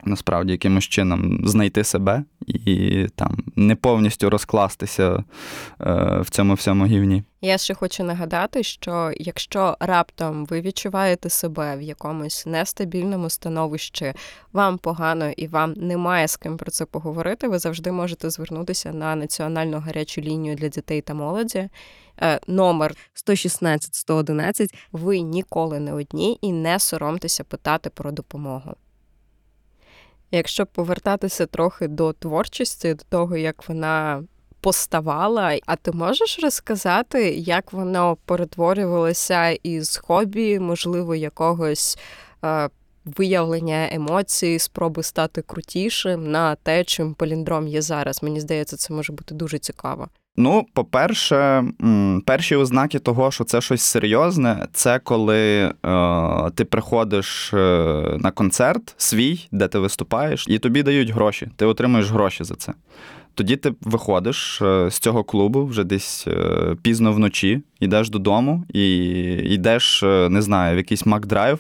насправді 0.06 0.52
якимось 0.52 0.84
чином 0.84 1.48
знайти 1.48 1.84
себе 1.84 2.24
і 2.48 3.08
там 3.16 3.38
не 3.56 3.76
повністю 3.76 4.30
розкластися 4.30 5.12
е, 5.14 5.24
в 6.22 6.30
цьому 6.30 6.54
всьому 6.54 6.86
гівні. 6.86 7.24
Я 7.42 7.58
ще 7.58 7.74
хочу 7.74 8.04
нагадати, 8.04 8.64
що 8.64 9.12
якщо 9.18 9.78
раптом 9.80 10.46
ви 10.46 10.62
відчуваєте 10.62 11.30
себе 11.30 11.78
в 11.78 11.82
якомусь 11.82 12.46
нестабільному 12.46 13.30
становищі, 13.30 14.14
вам 14.54 14.78
погано 14.78 15.30
і 15.30 15.48
вам 15.48 15.74
немає 15.74 16.28
з 16.28 16.38
ким 16.38 16.58
про 16.58 16.72
це 16.72 16.86
поговорити, 16.86 17.48
ви 17.48 17.60
завжди 17.60 17.92
можете 17.92 18.30
звернутися 18.30 18.94
на 18.94 19.16
національну 19.16 19.80
гарячу 19.80 20.22
лінію 20.22 20.56
для 20.56 20.68
дітей 20.68 21.02
та 21.02 21.14
молоді. 21.14 21.70
Е, 22.22 22.40
номер 22.48 22.96
116 23.14 23.96
111 23.96 24.74
Ви 24.92 25.20
ніколи 25.20 25.80
не 25.80 25.94
одні 25.94 26.38
і 26.42 26.52
не 26.52 26.80
соромтеся 26.80 27.44
питати 27.44 27.90
про 27.90 28.12
допомогу. 28.12 28.74
Якщо 30.32 30.66
повертатися 30.66 31.46
трохи 31.46 31.88
до 31.88 32.14
творчості, 32.14 32.94
до 32.94 33.04
того, 33.10 33.38
як 33.38 33.70
вона 33.70 34.24
поставала, 34.62 35.58
а 35.66 35.76
ти 35.76 35.92
можеш 35.92 36.40
розказати, 36.44 37.32
як 37.34 37.74
воно 37.74 38.18
перетворювалося 38.26 39.50
із 39.50 39.98
хобі, 39.98 40.60
можливо, 40.60 41.16
якогось 41.16 41.98
е, 42.46 42.70
виявлення 43.06 43.90
емоцій, 43.92 44.60
спроби 44.60 45.04
стати 45.04 45.42
крутішим 45.42 46.32
на 46.32 46.56
те, 46.56 46.84
чим 46.84 47.14
поліндром 47.14 47.68
є 47.68 47.82
зараз? 47.82 48.24
Мені 48.24 48.40
здається, 48.40 48.78
це 48.78 48.94
може 48.94 49.14
бути 49.14 49.36
дуже 49.36 49.60
цікаво. 49.60 50.08
Ну, 50.38 50.66
по-перше, 50.74 51.64
перші 52.26 52.56
ознаки 52.56 53.00
того, 53.00 53.32
що 53.32 53.44
це 53.44 53.62
щось 53.62 53.82
серйозне, 53.82 54.68
це 54.74 55.00
коли 55.00 55.40
е, 55.40 55.74
ти 56.56 56.66
приходиш 56.66 57.54
е, 57.54 57.58
на 58.20 58.32
концерт 58.32 58.94
свій, 58.98 59.48
де 59.52 59.68
ти 59.68 59.80
виступаєш, 59.80 60.46
і 60.48 60.60
тобі 60.60 60.84
дають 60.84 61.10
гроші. 61.10 61.50
Ти 61.56 61.66
отримуєш 61.66 62.12
гроші 62.12 62.44
за 62.44 62.56
це. 62.56 62.74
Тоді 63.36 63.56
ти 63.56 63.74
виходиш 63.82 64.62
е, 64.62 64.90
з 64.92 65.00
цього 65.00 65.24
клубу 65.24 65.66
вже 65.66 65.84
десь 65.84 66.28
е, 66.28 66.76
пізно 66.82 67.14
вночі, 67.14 67.62
йдеш 67.80 68.10
додому 68.10 68.64
і 68.74 68.98
йдеш, 69.44 70.04
е, 70.04 70.30
не 70.30 70.42
знаю, 70.42 70.76
в 70.76 70.78
якийсь 70.78 71.06
Макдрайв, 71.06 71.60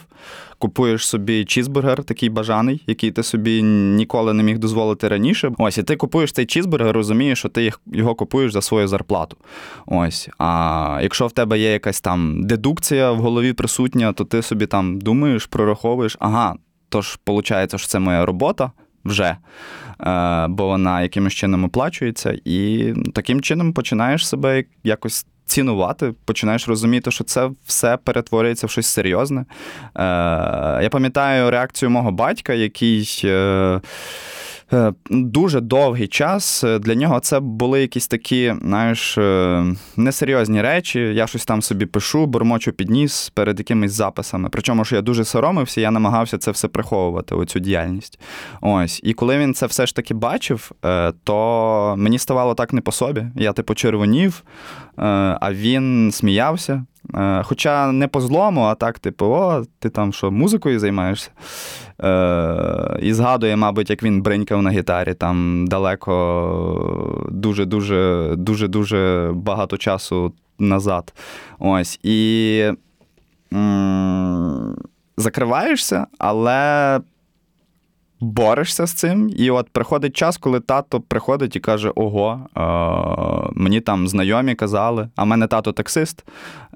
купуєш 0.58 1.08
собі 1.08 1.46
чізбургер, 1.46 2.04
такий 2.04 2.30
бажаний, 2.30 2.84
який 2.88 3.12
ти 3.12 3.24
собі 3.24 3.64
ніколи 3.64 4.34
не 4.34 4.44
міг 4.44 4.58
дозволити 4.58 5.08
раніше. 5.08 5.52
Ось, 5.58 5.78
і 5.78 5.84
ти 5.84 5.96
купуєш 5.96 6.32
цей 6.32 6.46
чізбургер, 6.46 6.96
розумієш, 6.96 7.40
що 7.40 7.50
ти 7.50 7.72
його 7.94 8.16
купуєш 8.16 8.52
за 8.52 8.62
свою 8.62 8.88
зарплату. 8.88 9.38
Ось. 9.86 10.30
А 10.38 11.00
якщо 11.02 11.28
в 11.28 11.32
тебе 11.32 11.60
є 11.60 11.72
якась 11.72 12.02
там 12.02 12.44
дедукція 12.44 13.12
в 13.12 13.18
голові 13.18 13.54
присутня, 13.54 14.14
то 14.14 14.26
ти 14.26 14.42
собі 14.42 14.66
там 14.66 15.00
думаєш, 15.00 15.46
прораховуєш, 15.46 16.18
ага, 16.20 16.56
тож 16.90 17.20
виходить, 17.28 17.80
що 17.80 17.88
це 17.88 18.00
моя 18.00 18.26
робота 18.26 18.72
вже, 19.06 19.38
е, 20.00 20.48
бо 20.48 20.68
вона 20.68 21.02
якимось 21.02 21.34
чином 21.34 21.64
оплачується, 21.64 22.38
і 22.46 22.94
таким 23.14 23.42
чином 23.42 23.74
починаєш 23.74 24.28
себе 24.28 24.64
якось. 24.84 25.26
Цінувати, 25.46 26.14
починаєш 26.26 26.68
розуміти, 26.68 27.12
що 27.12 27.24
це 27.24 27.50
все 27.66 27.98
перетворюється 27.98 28.68
в 28.68 28.70
щось 28.70 28.88
серйозне. 28.88 29.42
Е, 29.42 30.04
Я 30.84 30.90
пам'ятаю 30.92 31.52
реакцію 31.52 31.90
мого 31.90 32.12
батька, 32.12 32.54
який. 32.54 33.22
Е, 33.24 33.82
дуже 35.10 35.62
довгий 35.62 36.08
час 36.08 36.64
е, 36.64 36.80
для 36.80 36.96
нього 36.96 37.20
це 37.20 37.40
були 37.40 37.82
якісь 37.82 38.08
такі, 38.08 38.56
знаєш, 38.62 39.18
е, 39.18 39.66
несерйозні 39.98 40.62
речі. 40.62 41.00
Я 41.00 41.28
щось 41.28 41.46
там 41.46 41.62
собі 41.62 41.86
пишу, 41.86 42.26
бормочу 42.26 42.72
підніс 42.72 43.30
перед 43.30 43.60
якимись 43.60 43.92
записами. 43.92 44.50
Причому 44.52 44.86
що 44.86 44.96
я 44.96 45.02
дуже 45.02 45.26
соромився, 45.26 45.82
я 45.82 45.92
намагався 45.92 46.38
це 46.38 46.52
все 46.52 46.68
приховувати, 46.68 47.36
оцю 47.36 47.60
діяльність. 47.60 48.20
Ось. 48.62 49.02
І 49.04 49.14
коли 49.14 49.38
він 49.38 49.54
це 49.54 49.66
все 49.66 49.86
ж 49.86 49.96
таки 49.96 50.14
бачив, 50.14 50.72
то 51.24 51.96
мені 51.98 52.20
ставало 52.20 52.54
так 52.54 52.74
не 52.74 52.82
по 52.82 52.92
собі. 52.92 53.26
Я 53.36 53.54
типу 53.54 53.76
червонів, 53.76 54.44
а 54.96 55.50
він 55.54 56.12
сміявся. 56.12 56.86
Е, 57.16 57.44
хоча 57.44 57.92
не 57.92 58.08
по 58.08 58.22
злому, 58.22 58.62
а 58.62 58.76
так, 58.76 59.00
типу, 59.00 59.26
о, 59.26 59.64
ти 59.80 59.90
там 59.90 60.14
що, 60.14 60.32
музикою 60.32 60.80
займаєшся? 60.80 61.30
Е, 62.04 62.98
І 63.02 63.14
згадує, 63.14 63.56
мабуть, 63.56 63.90
як 63.90 64.04
він 64.04 64.22
бринькав 64.22 64.62
на 64.62 64.70
гітарі 64.70 65.14
там 65.14 65.68
далеко 65.68 67.28
дуже-дуже 67.32 68.34
дуже 68.38 68.68
дуже 68.68 69.32
багато 69.34 69.78
часу 69.78 70.34
назад. 70.60 71.14
Ось. 71.60 72.00
І 72.04 72.64
м- 73.54 74.76
закриваєшся, 75.18 76.08
але 76.18 77.00
борешся 78.22 78.86
з 78.86 78.94
цим, 78.94 79.30
і 79.36 79.52
от 79.52 79.70
приходить 79.70 80.16
час, 80.18 80.38
коли 80.38 80.60
тато 80.60 81.02
приходить 81.02 81.56
і 81.56 81.60
каже: 81.60 81.92
Ого, 81.96 82.40
е, 82.58 82.62
мені 83.56 83.82
там 83.82 84.08
знайомі 84.08 84.56
казали, 84.56 85.10
а 85.16 85.24
в 85.24 85.28
мене 85.28 85.48
тато 85.48 85.72
таксист. 85.72 86.26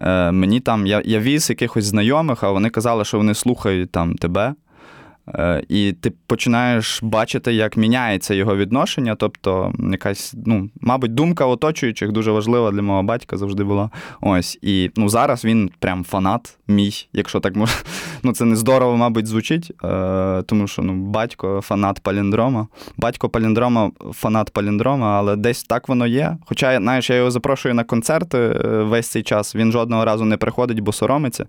Е, 0.02 0.32
Мені 0.32 0.60
там 0.60 0.88
я 0.88 1.02
я 1.06 1.20
віз 1.20 1.50
якихось 1.50 1.86
знайомих, 1.86 2.44
а 2.44 2.52
вони 2.52 2.70
казали, 2.70 3.06
що 3.06 3.18
вони 3.18 3.34
слухають 3.34 3.92
там 3.92 4.16
тебе. 4.16 4.54
І 5.70 5.94
ти 6.02 6.14
починаєш 6.28 7.04
бачити, 7.04 7.54
як 7.54 7.78
міняється 7.78 8.34
його 8.34 8.56
відношення. 8.56 9.16
Тобто, 9.16 9.74
якась, 9.92 10.34
ну, 10.46 10.70
мабуть, 10.82 11.14
думка 11.14 11.46
оточуючих 11.46 12.12
дуже 12.12 12.32
важлива 12.32 12.72
для 12.72 12.82
мого 12.82 13.04
батька 13.04 13.38
завжди 13.38 13.64
була. 13.64 13.90
Ось. 14.22 14.60
І 14.62 14.92
ну, 14.96 15.10
зараз 15.10 15.46
він 15.46 15.72
прям 15.80 16.04
фанат 16.04 16.58
мій, 16.68 17.08
якщо 17.14 17.40
так 17.40 17.56
можна. 17.56 17.76
Ну, 18.24 18.34
це 18.34 18.46
не 18.46 18.56
здорово, 18.56 18.98
мабуть, 18.98 19.28
звучить, 19.28 19.72
е, 19.84 20.42
тому 20.42 20.68
що 20.68 20.82
ну, 20.82 20.94
батько 20.94 21.62
фанат 21.62 22.00
паліндрома. 22.00 22.68
Батько 22.98 23.30
паліндрома, 23.30 23.92
фанат 24.14 24.50
паліндрома, 24.50 25.18
але 25.18 25.36
десь 25.36 25.64
так 25.64 25.90
воно 25.90 26.08
є. 26.08 26.38
Хоча, 26.46 26.78
знаєш, 26.78 27.10
я 27.10 27.16
його 27.16 27.32
запрошую 27.32 27.76
на 27.76 27.84
концерти 27.84 28.38
е, 28.38 28.84
весь 28.84 29.08
цей 29.08 29.24
час. 29.24 29.56
Він 29.56 29.72
жодного 29.72 30.06
разу 30.06 30.26
не 30.26 30.38
приходить, 30.38 30.80
бо 30.80 30.92
соромиться. 30.92 31.46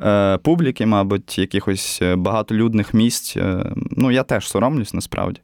Е, 0.00 0.38
Публіки, 0.38 0.86
мабуть, 0.86 1.38
якихось 1.38 2.02
багатолюдних 2.16 2.94
місць. 2.96 3.36
Е, 3.36 3.72
ну, 3.90 4.10
я 4.10 4.22
теж 4.22 4.48
соромлюсь 4.48 4.94
насправді. 4.94 5.40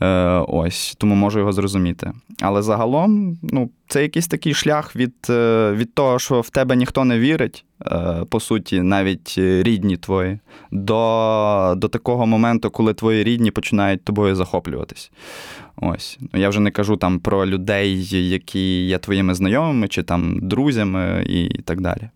Е, 0.00 0.06
Ось, 0.48 0.94
тому 0.98 1.14
можу 1.14 1.38
його 1.38 1.52
зрозуміти. 1.52 2.12
Але 2.40 2.62
загалом, 2.62 3.38
ну, 3.42 3.70
це 3.88 4.02
якийсь 4.02 4.28
такий 4.28 4.54
шлях 4.54 4.96
від, 4.96 5.14
е, 5.30 5.72
від 5.72 5.94
того, 5.94 6.18
що 6.18 6.40
в 6.40 6.50
тебе 6.50 6.76
ніхто 6.76 7.04
не 7.04 7.18
вірить. 7.18 7.64
По 8.28 8.40
суті, 8.40 8.82
навіть 8.82 9.34
рідні 9.38 9.96
твої, 9.96 10.38
до 10.70 11.74
до 11.76 11.88
такого 11.88 12.26
моменту, 12.26 12.70
коли 12.70 12.94
твої 12.94 13.24
рідні 13.24 13.50
починають 13.50 14.04
тобою 14.04 14.34
захоплюватись. 14.34 15.10
Ось. 15.76 16.18
Ну, 16.32 16.40
я 16.40 16.48
вже 16.48 16.60
не 16.60 16.70
кажу 16.70 16.96
там 16.96 17.18
про 17.18 17.46
людей, 17.46 18.04
які 18.30 18.86
є 18.86 18.98
твоїми 18.98 19.34
знайомими 19.34 19.88
чи 19.88 20.02
там 20.02 20.38
друзями 20.42 21.24
і 21.28 21.62
так 21.64 21.80
далі. 21.80 22.10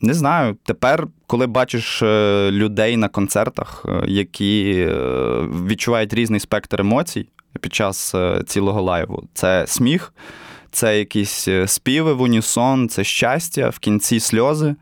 Не 0.00 0.14
знаю. 0.14 0.56
Тепер, 0.64 1.06
коли 1.26 1.46
бачиш 1.46 2.02
е, 2.02 2.50
людей 2.52 2.96
на 2.96 3.08
концертах, 3.08 3.86
е, 3.88 4.04
які 4.06 4.88
відчувають 5.66 6.14
різний 6.14 6.40
спектр 6.40 6.80
емоцій 6.80 7.28
під 7.60 7.74
час 7.74 8.14
цілого 8.46 8.82
лайву, 8.82 9.28
це 9.34 9.64
сміх 9.66 10.12
це 10.74 10.98
якісь 10.98 11.48
е, 11.48 11.68
співи 11.68 12.12
в 12.12 12.22
унісон, 12.22 12.88
це 12.88 13.04
щастя, 13.04 13.68
в 13.68 13.78
кінці 13.78 14.20
сльози. 14.20 14.74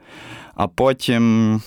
А 0.54 0.68
потім 0.68 1.60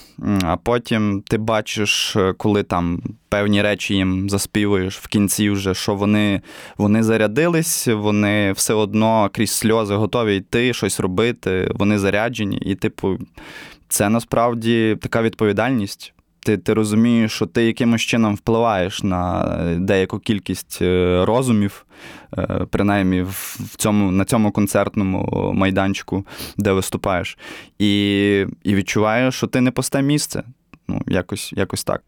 а 0.43 0.57
потім 0.57 1.23
ти 1.27 1.37
бачиш, 1.37 2.15
е, 2.15 2.33
коли 2.37 2.63
там 2.63 3.01
певні 3.29 3.61
речі 3.61 3.95
їм 3.95 4.29
заспівуєш 4.29 4.97
в 4.97 5.07
кінці, 5.07 5.49
вже 5.49 5.73
що 5.73 5.95
вони 5.95 6.41
вони 6.77 7.03
зарядились, 7.03 7.87
вони 7.87 8.51
все 8.51 8.73
одно 8.73 9.29
крізь 9.33 9.51
сльози 9.51 9.95
готові 9.95 10.35
йти, 10.37 10.73
щось 10.73 10.99
робити, 10.99 11.71
вони 11.75 11.99
заряджені. 11.99 12.57
І, 12.57 12.75
типу, 12.75 13.17
це 13.87 14.09
насправді 14.09 14.97
така 15.01 15.21
відповідальність 15.21 16.14
ти 16.45 16.57
ти 16.57 16.73
розумієш, 16.73 17.31
що 17.31 17.45
ти 17.45 17.65
якимось 17.65 18.01
чином 18.01 18.35
впливаєш 18.35 19.03
на 19.03 19.45
деяку 19.79 20.19
кількість 20.19 20.79
е, 20.81 21.21
розумів, 21.25 21.85
е, 22.37 22.67
принаймні 22.69 23.21
в 23.21 23.75
цьому, 23.77 24.11
на 24.11 24.25
цьому 24.25 24.51
концертному 24.51 25.51
майданчику, 25.53 26.25
де 26.57 26.71
виступаєш, 26.71 27.37
і 27.79 28.45
і 28.63 28.75
відчуваєш, 28.75 29.35
що 29.35 29.47
ти 29.47 29.61
не 29.61 29.71
пусте 29.71 30.01
місце. 30.01 30.43
Ну, 30.87 31.01
якось, 31.07 31.53
якось 31.53 31.83
так. 31.83 32.03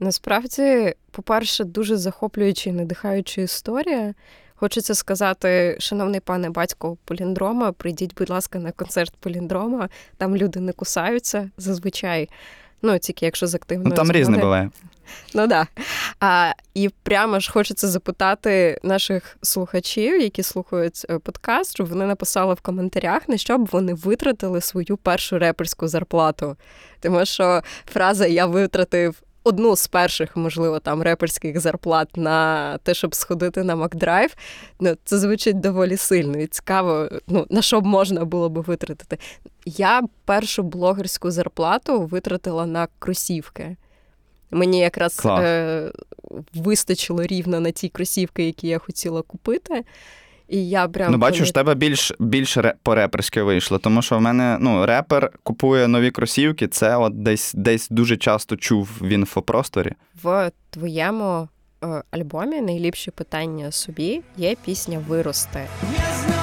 Насправді, 0.00 0.94
по-перше, 1.10 1.64
дуже 1.64 1.96
захоплююча 1.96 2.70
і 2.70 2.72
надихаюча 2.72 3.40
історія. 3.42 4.14
Хочеться 4.54 4.94
сказати, 4.94 5.76
шановний 5.80 6.20
пане 6.20 6.50
батько 6.50 6.96
Поліндрома, 7.04 7.72
прийдіть, 7.72 8.14
будь 8.18 8.30
ласка, 8.30 8.58
на 8.58 8.72
концерт 8.72 9.14
Поліндрома. 9.20 9.88
Там 10.16 10.36
люди 10.36 10.60
не 10.60 10.72
кусаються 10.72 11.50
зазвичай. 11.56 12.28
Ну, 12.82 12.98
тільки 12.98 13.24
якщо 13.24 13.46
з 13.46 13.54
активною 13.54 13.88
Ну, 13.90 13.96
Там 13.96 14.06
змоги. 14.06 14.20
різне 14.20 14.38
буває. 14.38 14.70
Ну 15.34 15.46
да. 15.46 15.66
А, 16.20 16.52
І 16.74 16.88
прямо 17.02 17.40
ж 17.40 17.52
хочеться 17.52 17.88
запитати 17.88 18.80
наших 18.82 19.36
слухачів, 19.42 20.20
які 20.20 20.42
слухають 20.42 21.06
е, 21.10 21.18
подкаст, 21.18 21.74
щоб 21.74 21.88
вони 21.88 22.06
написали 22.06 22.54
в 22.54 22.60
коментарях, 22.60 23.28
на 23.28 23.36
що 23.38 23.58
б 23.58 23.68
вони 23.72 23.94
витратили 23.94 24.60
свою 24.60 24.96
першу 24.96 25.38
реперську 25.38 25.88
зарплату. 25.88 26.56
Тому 27.00 27.24
що 27.26 27.62
фраза 27.92 28.26
Я 28.26 28.46
витратив. 28.46 29.22
Одну 29.46 29.76
з 29.76 29.86
перших, 29.86 30.36
можливо, 30.36 30.78
там 30.78 31.02
реперських 31.02 31.60
зарплат 31.60 32.16
на 32.16 32.78
те, 32.78 32.94
щоб 32.94 33.14
сходити 33.14 33.64
на 33.64 33.76
Макдрайв, 33.76 34.34
ну 34.80 34.96
це 35.04 35.18
звучить 35.18 35.60
доволі 35.60 35.96
сильно 35.96 36.38
і 36.38 36.46
цікаво, 36.46 37.08
ну 37.26 37.46
на 37.50 37.62
що 37.62 37.80
б 37.80 37.86
можна 37.86 38.24
було 38.24 38.48
би 38.48 38.60
витратити. 38.60 39.18
Я 39.64 40.02
першу 40.24 40.62
блогерську 40.62 41.30
зарплату 41.30 42.02
витратила 42.02 42.66
на 42.66 42.88
кросівки. 42.98 43.76
Мені 44.50 44.78
якраз 44.78 45.22
е, 45.26 45.92
вистачило 46.54 47.22
рівно 47.22 47.60
на 47.60 47.70
ті 47.70 47.88
кросівки, 47.88 48.46
які 48.46 48.68
я 48.68 48.78
хотіла 48.78 49.22
купити. 49.22 49.84
І 50.48 50.68
я 50.68 50.88
прям 50.88 51.12
Ну, 51.12 51.18
бачиш, 51.18 51.48
в 51.48 51.52
тебе 51.52 51.74
більш 51.74 52.12
більш 52.18 52.58
по-реперськи 52.82 53.42
вийшло, 53.42 53.78
тому 53.78 54.02
що 54.02 54.18
в 54.18 54.20
мене 54.20 54.58
ну, 54.60 54.86
репер 54.86 55.30
купує 55.42 55.88
нові 55.88 56.10
кросівки, 56.10 56.68
це 56.68 56.96
от 56.96 57.22
десь 57.22 57.52
десь 57.54 57.88
дуже 57.90 58.16
часто 58.16 58.56
чув 58.56 58.88
в 59.00 59.08
інфопросторі. 59.08 59.92
В 60.22 60.50
твоєму 60.70 61.48
е, 61.84 62.02
альбомі 62.10 62.60
найліпші 62.60 63.10
питання 63.10 63.72
собі 63.72 64.22
є 64.36 64.54
пісня 64.64 65.02
Вирости. 65.08 65.60
Я 65.98 66.35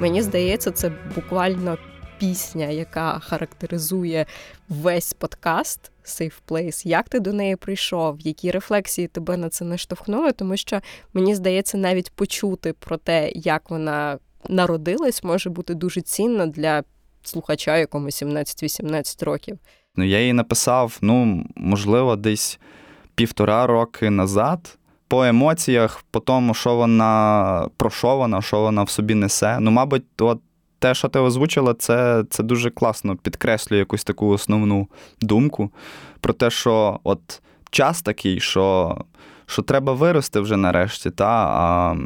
Мені 0.00 0.22
здається, 0.22 0.70
це 0.70 0.92
буквально 1.14 1.78
пісня, 2.18 2.66
яка 2.66 3.18
характеризує 3.18 4.26
весь 4.68 5.12
подкаст 5.12 5.90
Safe 6.04 6.34
Place. 6.48 6.86
Як 6.86 7.08
ти 7.08 7.20
до 7.20 7.32
неї 7.32 7.56
прийшов? 7.56 8.20
Які 8.20 8.50
рефлексії 8.50 9.08
тебе 9.08 9.36
на 9.36 9.48
це 9.48 9.64
наштовхнули? 9.64 10.32
Тому 10.32 10.56
що 10.56 10.80
мені 11.14 11.34
здається, 11.34 11.78
навіть 11.78 12.10
почути 12.10 12.72
про 12.72 12.96
те, 12.96 13.32
як 13.34 13.70
вона 13.70 14.18
народилась, 14.48 15.24
може 15.24 15.50
бути 15.50 15.74
дуже 15.74 16.00
цінно 16.00 16.46
для 16.46 16.82
слухача, 17.22 17.78
якому 17.78 18.06
17-18 18.06 19.24
років. 19.24 19.58
Ну, 19.96 20.04
я 20.04 20.20
її 20.20 20.32
написав, 20.32 20.98
ну, 21.00 21.46
можливо, 21.56 22.16
десь 22.16 22.58
півтора 23.14 23.66
роки 23.66 24.10
назад 24.10 24.77
по 25.08 25.24
емоціях, 25.24 26.04
по 26.10 26.20
тому, 26.20 26.54
що 26.54 26.74
вона 26.74 27.68
про 27.76 27.90
що 27.90 28.16
вона, 28.16 28.42
що 28.42 28.60
вона 28.60 28.82
в 28.82 28.90
собі 28.90 29.14
несе. 29.14 29.58
Ну, 29.60 29.70
мабуть, 29.70 30.04
от 30.18 30.40
те, 30.78 30.94
що 30.94 31.08
ти 31.08 31.18
озвучила, 31.18 31.74
це 31.74 32.24
це 32.30 32.42
дуже 32.42 32.70
класно 32.70 33.16
підкреслює 33.16 33.78
якусь 33.78 34.04
таку 34.04 34.28
основну 34.28 34.88
думку 35.20 35.70
про 36.20 36.32
те, 36.32 36.50
що 36.50 37.00
от 37.04 37.42
час 37.70 38.02
такий, 38.02 38.40
що 38.40 38.96
що 39.46 39.62
треба 39.62 39.92
вирости 39.92 40.40
вже 40.40 40.56
нарешті, 40.56 41.10
та, 41.10 41.26
а, 41.26 41.96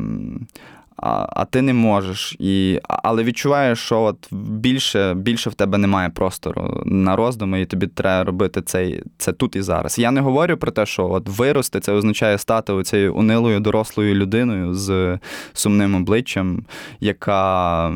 а 1.02 1.26
а 1.30 1.44
ти 1.44 1.62
не 1.62 1.74
можеш. 1.74 2.36
І, 2.38 2.80
Але 2.86 3.24
відчуваєш, 3.24 3.78
що 3.78 4.02
от 4.02 4.28
більше 4.32 5.14
більше 5.14 5.50
в 5.50 5.54
тебе 5.54 5.78
немає 5.78 6.08
простору 6.08 6.82
на 6.86 7.16
роздуми, 7.16 7.60
і 7.60 7.66
тобі 7.66 7.86
треба 7.86 8.24
робити 8.24 8.62
цей, 8.62 9.02
це 9.18 9.32
тут 9.32 9.56
і 9.56 9.62
зараз. 9.62 9.98
Я 9.98 10.10
не 10.10 10.20
говорю 10.20 10.56
про 10.56 10.70
те, 10.70 10.86
що 10.86 11.10
от 11.10 11.28
вирости 11.28 11.80
це 11.80 11.92
означає 11.92 12.38
стати 12.38 12.72
оцією 12.72 13.14
унилою 13.14 13.60
дорослою 13.60 14.14
людиною 14.14 14.74
з 14.74 15.18
сумним 15.52 15.94
обличчям, 15.94 16.64
яка 17.00 17.90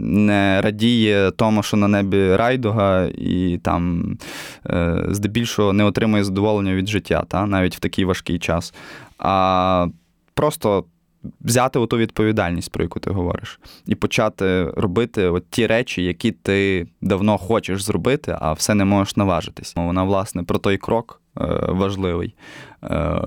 не 0.00 0.60
радіє 0.60 1.30
тому, 1.30 1.62
що 1.62 1.76
на 1.76 1.88
небі 1.88 2.36
райдуга, 2.36 3.04
і 3.04 3.60
там 3.62 4.16
е, 4.66 5.06
здебільшого 5.08 5.72
не 5.72 5.84
отримує 5.84 6.24
задоволення 6.24 6.74
від 6.74 6.88
життя, 6.88 7.24
та, 7.28 7.46
навіть 7.46 7.76
в 7.76 7.80
такий 7.80 8.04
важкий 8.04 8.38
час. 8.38 8.74
А 9.18 9.86
просто 10.34 10.84
взяти 11.40 11.86
ту 11.86 11.96
відповідальність, 11.96 12.72
про 12.72 12.84
яку 12.84 13.00
ти 13.00 13.10
говориш, 13.10 13.60
і 13.86 13.94
почати 13.94 14.64
робити 14.64 15.24
от 15.24 15.50
ті 15.50 15.66
речі, 15.66 16.02
які 16.04 16.32
ти 16.32 16.86
давно 17.00 17.38
хочеш 17.38 17.82
зробити, 17.82 18.36
а 18.40 18.52
все 18.52 18.74
не 18.74 18.84
можеш 18.84 19.16
наважитись. 19.16 19.72
Вона, 19.76 20.04
власне, 20.04 20.42
про 20.42 20.58
той 20.58 20.76
крок 20.76 21.22
е, 21.40 21.44
важливий, 21.68 22.34
е, 22.82 23.20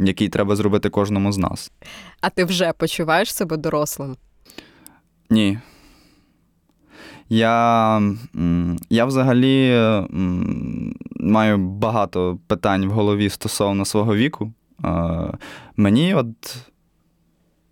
який 0.00 0.28
треба 0.28 0.56
зробити 0.56 0.88
кожному 0.90 1.32
з 1.32 1.38
нас. 1.38 1.72
А 2.20 2.30
ти 2.30 2.44
вже 2.44 2.72
почуваєш 2.72 3.34
себе 3.34 3.56
дорослим? 3.56 4.16
Ні. 5.30 5.58
Я 7.28 8.02
я 8.90 9.04
взагалі 9.04 9.82
маю 11.20 11.58
багато 11.58 12.38
питань 12.46 12.86
в 12.86 12.90
голові 12.90 13.30
стосовно 13.30 13.84
свого 13.84 14.16
віку. 14.16 14.52
Мені 15.76 16.14
от 16.14 16.56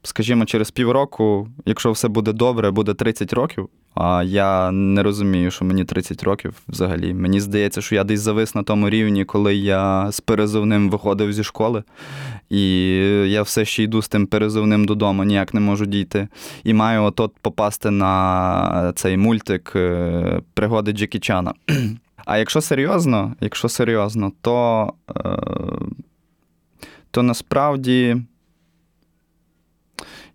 скажімо, 0.06 0.44
через 0.44 0.70
півроку, 0.70 1.48
якщо 1.66 1.92
все 1.92 2.08
буде 2.08 2.32
добре, 2.32 2.70
буде 2.70 2.94
30 2.94 3.32
років, 3.32 3.68
А 3.94 4.22
я 4.22 4.70
не 4.70 5.02
розумію, 5.02 5.50
що 5.50 5.64
мені 5.64 5.84
30 5.84 6.22
років 6.22 6.54
взагалі. 6.68 7.14
Мені 7.14 7.40
здається, 7.40 7.80
що 7.80 7.94
я 7.94 8.04
десь 8.04 8.20
завис 8.20 8.54
на 8.54 8.62
тому 8.62 8.90
рівні, 8.90 9.24
коли 9.24 9.56
я 9.56 10.12
з 10.12 10.20
перезовним 10.20 10.90
виходив 10.90 11.32
зі 11.32 11.44
школи, 11.44 11.82
і 12.50 12.88
я 13.26 13.42
все 13.42 13.64
ще 13.64 13.82
йду 13.82 14.02
з 14.02 14.08
тим 14.08 14.26
перезовним 14.26 14.84
додому, 14.84 15.24
ніяк 15.24 15.54
не 15.54 15.60
можу 15.60 15.86
дійти. 15.86 16.28
І 16.64 16.74
маю 16.74 17.02
от 17.02 17.32
попасти 17.42 17.90
на 17.90 18.92
цей 18.96 19.16
мультик 19.16 19.72
е, 19.76 20.40
пригоди 20.54 20.92
Джекі 20.92 21.18
Чана. 21.18 21.54
А 22.26 22.38
якщо 22.38 22.60
серйозно, 22.60 23.34
якщо 23.40 23.68
серйозно, 23.68 24.32
то, 24.40 24.92
е, 25.16 25.38
то 27.10 27.22
насправді. 27.22 28.16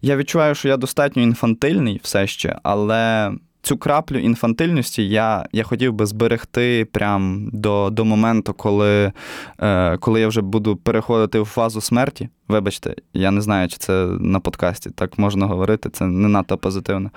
Я 0.01 0.15
відчуваю, 0.15 0.55
що 0.55 0.67
я 0.67 0.77
достатньо 0.77 1.23
інфантильний 1.23 1.99
все 2.03 2.27
ще, 2.27 2.59
але 2.63 3.31
цю 3.61 3.77
краплю 3.77 4.17
інфантильності 4.17 5.09
я 5.09 5.45
я 5.51 5.63
хотів 5.63 5.93
би 5.93 6.05
зберегти 6.05 6.85
прям 6.91 7.49
до 7.53 7.89
до 7.89 8.05
моменту, 8.05 8.53
коли 8.53 9.11
е, 9.59 9.97
коли 9.97 10.21
я 10.21 10.27
вже 10.27 10.41
буду 10.41 10.75
переходити 10.75 11.39
в 11.39 11.45
фазу 11.45 11.81
смерті. 11.81 12.29
Вибачте, 12.47 12.95
я 13.13 13.31
не 13.31 13.41
знаю, 13.41 13.67
чи 13.67 13.77
це 13.77 14.05
на 14.19 14.39
подкасті 14.39 14.89
так 14.89 15.19
можна 15.19 15.45
говорити, 15.45 15.89
це 15.89 16.05
не 16.05 16.27
надто 16.27 16.57
позитивно. 16.57 17.11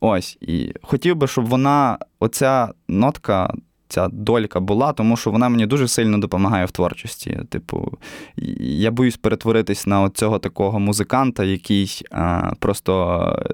Ось. 0.00 0.38
І 0.40 0.72
хотів 0.82 1.16
би, 1.16 1.26
щоб 1.26 1.46
вона, 1.46 1.98
оця 2.20 2.68
нотка 2.88 3.54
ця 3.88 4.08
долька 4.08 4.60
була, 4.60 4.92
тому 4.92 5.16
що 5.16 5.30
вона 5.30 5.48
мені 5.48 5.66
дуже 5.66 5.88
сильно 5.88 6.18
допомагає 6.18 6.64
в 6.64 6.70
творчості. 6.70 7.40
Типу, 7.48 7.92
я 8.60 8.90
боюсь 8.90 9.16
перетворитись 9.16 9.86
на 9.86 10.10
цього 10.10 10.38
такого 10.38 10.80
музиканта, 10.80 11.44
який 11.44 12.02
а, 12.10 12.50
просто 12.58 12.92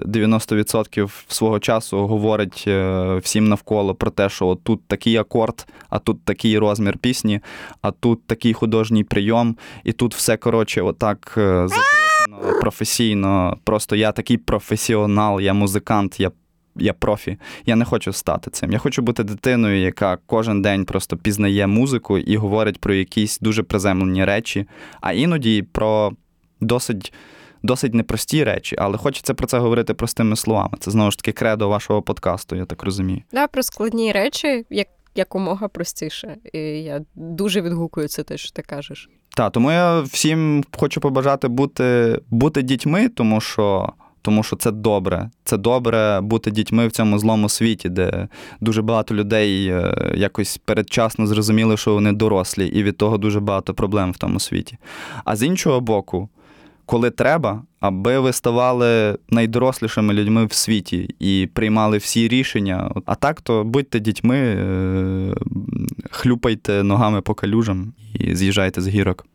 90% 0.01 1.09
свого 1.27 1.59
часу 1.59 2.07
говорить 2.07 2.63
е, 2.67 3.15
всім 3.23 3.47
навколо 3.47 3.95
про 3.95 4.11
те, 4.11 4.29
що 4.29 4.57
тут 4.63 4.87
такий 4.87 5.17
акорд, 5.17 5.67
а 5.89 5.99
тут 5.99 6.23
такий 6.23 6.57
розмір 6.57 6.97
пісні, 6.97 7.39
а 7.81 7.91
тут 7.91 8.27
такий 8.27 8.53
художній 8.53 9.03
прийом, 9.03 9.55
і 9.83 9.91
тут 9.91 10.15
все 10.15 10.37
коротше, 10.37 10.81
отак 10.81 11.33
е, 11.37 11.67
професійно. 12.61 13.57
Просто 13.63 13.95
я 13.95 14.11
такий 14.11 14.37
професіонал, 14.37 15.41
я 15.41 15.53
музикант, 15.53 16.19
я 16.19 16.31
я 16.75 16.93
профі. 16.93 17.37
Я 17.65 17.75
не 17.75 17.85
хочу 17.85 18.13
стати 18.13 18.51
цим. 18.51 18.71
Я 18.71 18.77
хочу 18.77 19.01
бути 19.01 19.23
дитиною, 19.23 19.81
яка 19.81 20.17
кожен 20.25 20.61
день 20.61 20.85
просто 20.85 21.17
пізнає 21.17 21.67
музику 21.67 22.17
і 22.17 22.37
говорить 22.37 22.79
про 22.79 22.93
якісь 22.93 23.39
дуже 23.39 23.63
приземлені 23.63 24.25
речі, 24.25 24.65
а 25.01 25.13
іноді 25.13 25.61
про 25.61 26.11
досить. 26.61 27.13
Досить 27.63 27.93
непрості 27.93 28.43
речі, 28.43 28.75
але 28.79 28.97
хочеться 28.97 29.33
про 29.33 29.47
це 29.47 29.59
говорити 29.59 29.93
простими 29.93 30.35
словами. 30.35 30.77
Це 30.79 30.91
знову 30.91 31.11
ж 31.11 31.17
таки 31.17 31.31
кредо 31.31 31.69
вашого 31.69 32.01
подкасту, 32.01 32.55
я 32.55 32.65
так 32.65 32.83
розумію. 32.83 33.21
Да, 33.31 33.47
про 33.47 33.63
складні 33.63 34.11
речі, 34.11 34.65
як 34.69 34.87
якомога 35.15 35.67
простіше. 35.67 36.37
І 36.53 36.59
я 36.59 37.01
дуже 37.15 37.61
відгукую 37.61 38.07
це 38.07 38.23
те, 38.23 38.37
що 38.37 38.51
ти 38.51 38.61
кажеш. 38.61 39.09
Так, 39.35 39.51
тому 39.51 39.71
я 39.71 40.01
всім 40.01 40.63
хочу 40.77 41.01
побажати 41.01 41.47
бути, 41.47 42.19
бути 42.29 42.61
дітьми, 42.61 43.09
тому 43.09 43.41
що 43.41 43.93
тому 44.25 44.43
що 44.43 44.55
це 44.55 44.71
добре. 44.71 45.29
Це 45.43 45.57
добре 45.57 46.21
бути 46.21 46.51
дітьми 46.51 46.87
в 46.87 46.91
цьому 46.91 47.19
злому 47.19 47.49
світі, 47.49 47.89
де 47.89 48.27
дуже 48.61 48.81
багато 48.81 49.15
людей 49.15 49.67
е, 49.67 50.13
якось 50.15 50.57
передчасно 50.57 51.27
зрозуміли, 51.27 51.77
що 51.77 51.93
вони 51.93 52.11
дорослі, 52.11 52.67
і 52.67 52.83
від 52.83 52.97
того 52.97 53.17
дуже 53.17 53.39
багато 53.39 53.73
проблем 53.73 54.11
в 54.11 54.17
тому 54.17 54.39
світі. 54.39 54.77
А 55.25 55.35
з 55.35 55.43
іншого 55.43 55.81
боку, 55.81 56.29
коли 56.85 57.09
треба, 57.09 57.63
аби 57.79 58.19
ви 58.19 58.33
ставали 58.33 59.17
найдорослішими 59.29 60.13
людьми 60.13 60.45
в 60.45 60.53
світі 60.53 61.15
і 61.19 61.49
приймали 61.53 61.97
всі 61.97 62.27
рішення. 62.27 62.91
А 63.05 63.15
так, 63.15 63.41
то 63.41 63.63
будьте 63.63 63.99
дітьми, 63.99 64.37
е, 64.37 65.35
хлюпайте 66.11 66.83
ногами 66.83 67.21
по 67.21 67.33
калюжам 67.33 67.93
і 68.13 68.35
з'їжджайте 68.35 68.81
з 68.81 68.87
гірок. 68.87 69.25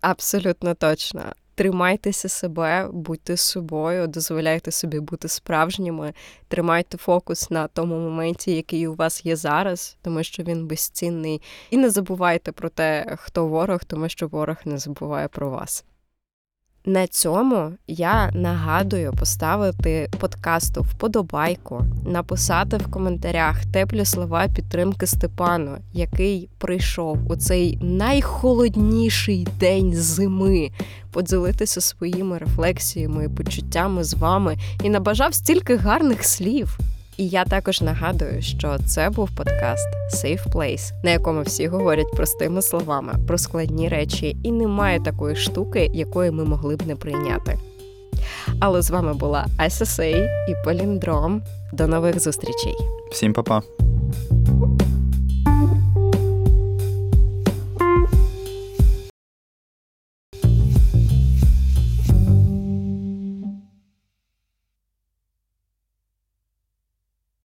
Абсолютно 0.00 0.74
точно 0.74 1.22
тримайтеся 1.54 2.28
себе, 2.28 2.88
будьте 2.92 3.36
собою, 3.36 4.06
дозволяйте 4.06 4.70
собі 4.70 5.00
бути 5.00 5.28
справжніми, 5.28 6.12
тримайте 6.48 6.98
фокус 6.98 7.50
на 7.50 7.66
тому 7.66 7.98
моменті, 7.98 8.56
який 8.56 8.86
у 8.86 8.94
вас 8.94 9.26
є 9.26 9.36
зараз, 9.36 9.96
тому 10.02 10.22
що 10.22 10.42
він 10.42 10.66
безцінний. 10.66 11.42
І 11.70 11.76
не 11.76 11.90
забувайте 11.90 12.52
про 12.52 12.68
те, 12.68 13.16
хто 13.18 13.46
ворог, 13.46 13.84
тому 13.84 14.08
що 14.08 14.28
ворог 14.28 14.56
не 14.64 14.78
забуває 14.78 15.28
про 15.28 15.50
вас. 15.50 15.84
На 16.86 17.06
цьому 17.06 17.72
я 17.86 18.30
нагадую 18.34 19.12
поставити 19.12 20.10
подкасту 20.20 20.82
вподобайку, 20.82 21.84
написати 22.06 22.76
в 22.76 22.90
коментарях 22.90 23.66
теплі 23.66 24.04
слова 24.04 24.48
підтримки 24.54 25.06
Степану, 25.06 25.76
який 25.92 26.48
прийшов 26.58 27.18
у 27.32 27.36
цей 27.36 27.78
найхолодніший 27.82 29.48
день 29.60 29.94
зими, 29.94 30.70
поділитися 31.12 31.80
своїми 31.80 32.38
рефлексіями 32.38 33.24
і 33.24 33.28
почуттями 33.28 34.04
з 34.04 34.14
вами 34.14 34.56
і 34.82 34.90
набажав 34.90 35.34
стільки 35.34 35.76
гарних 35.76 36.24
слів. 36.24 36.78
І 37.16 37.28
я 37.28 37.44
також 37.44 37.80
нагадую, 37.80 38.42
що 38.42 38.78
це 38.86 39.10
був 39.10 39.30
подкаст 39.36 39.88
Safe 40.14 40.52
Place, 40.52 40.92
на 41.02 41.10
якому 41.10 41.42
всі 41.42 41.66
говорять 41.66 42.12
простими 42.16 42.62
словами 42.62 43.14
про 43.26 43.38
складні 43.38 43.88
речі, 43.88 44.36
і 44.42 44.52
немає 44.52 45.00
такої 45.00 45.36
штуки, 45.36 45.90
якої 45.94 46.30
ми 46.30 46.44
могли 46.44 46.76
б 46.76 46.86
не 46.86 46.96
прийняти. 46.96 47.58
Але 48.60 48.82
з 48.82 48.90
вами 48.90 49.14
була 49.14 49.46
SSA 49.58 50.28
і 50.48 50.54
Поліндром. 50.64 51.42
До 51.72 51.86
нових 51.86 52.20
зустрічей. 52.20 52.74
Всім 53.10 53.32
па-па! 53.32 53.62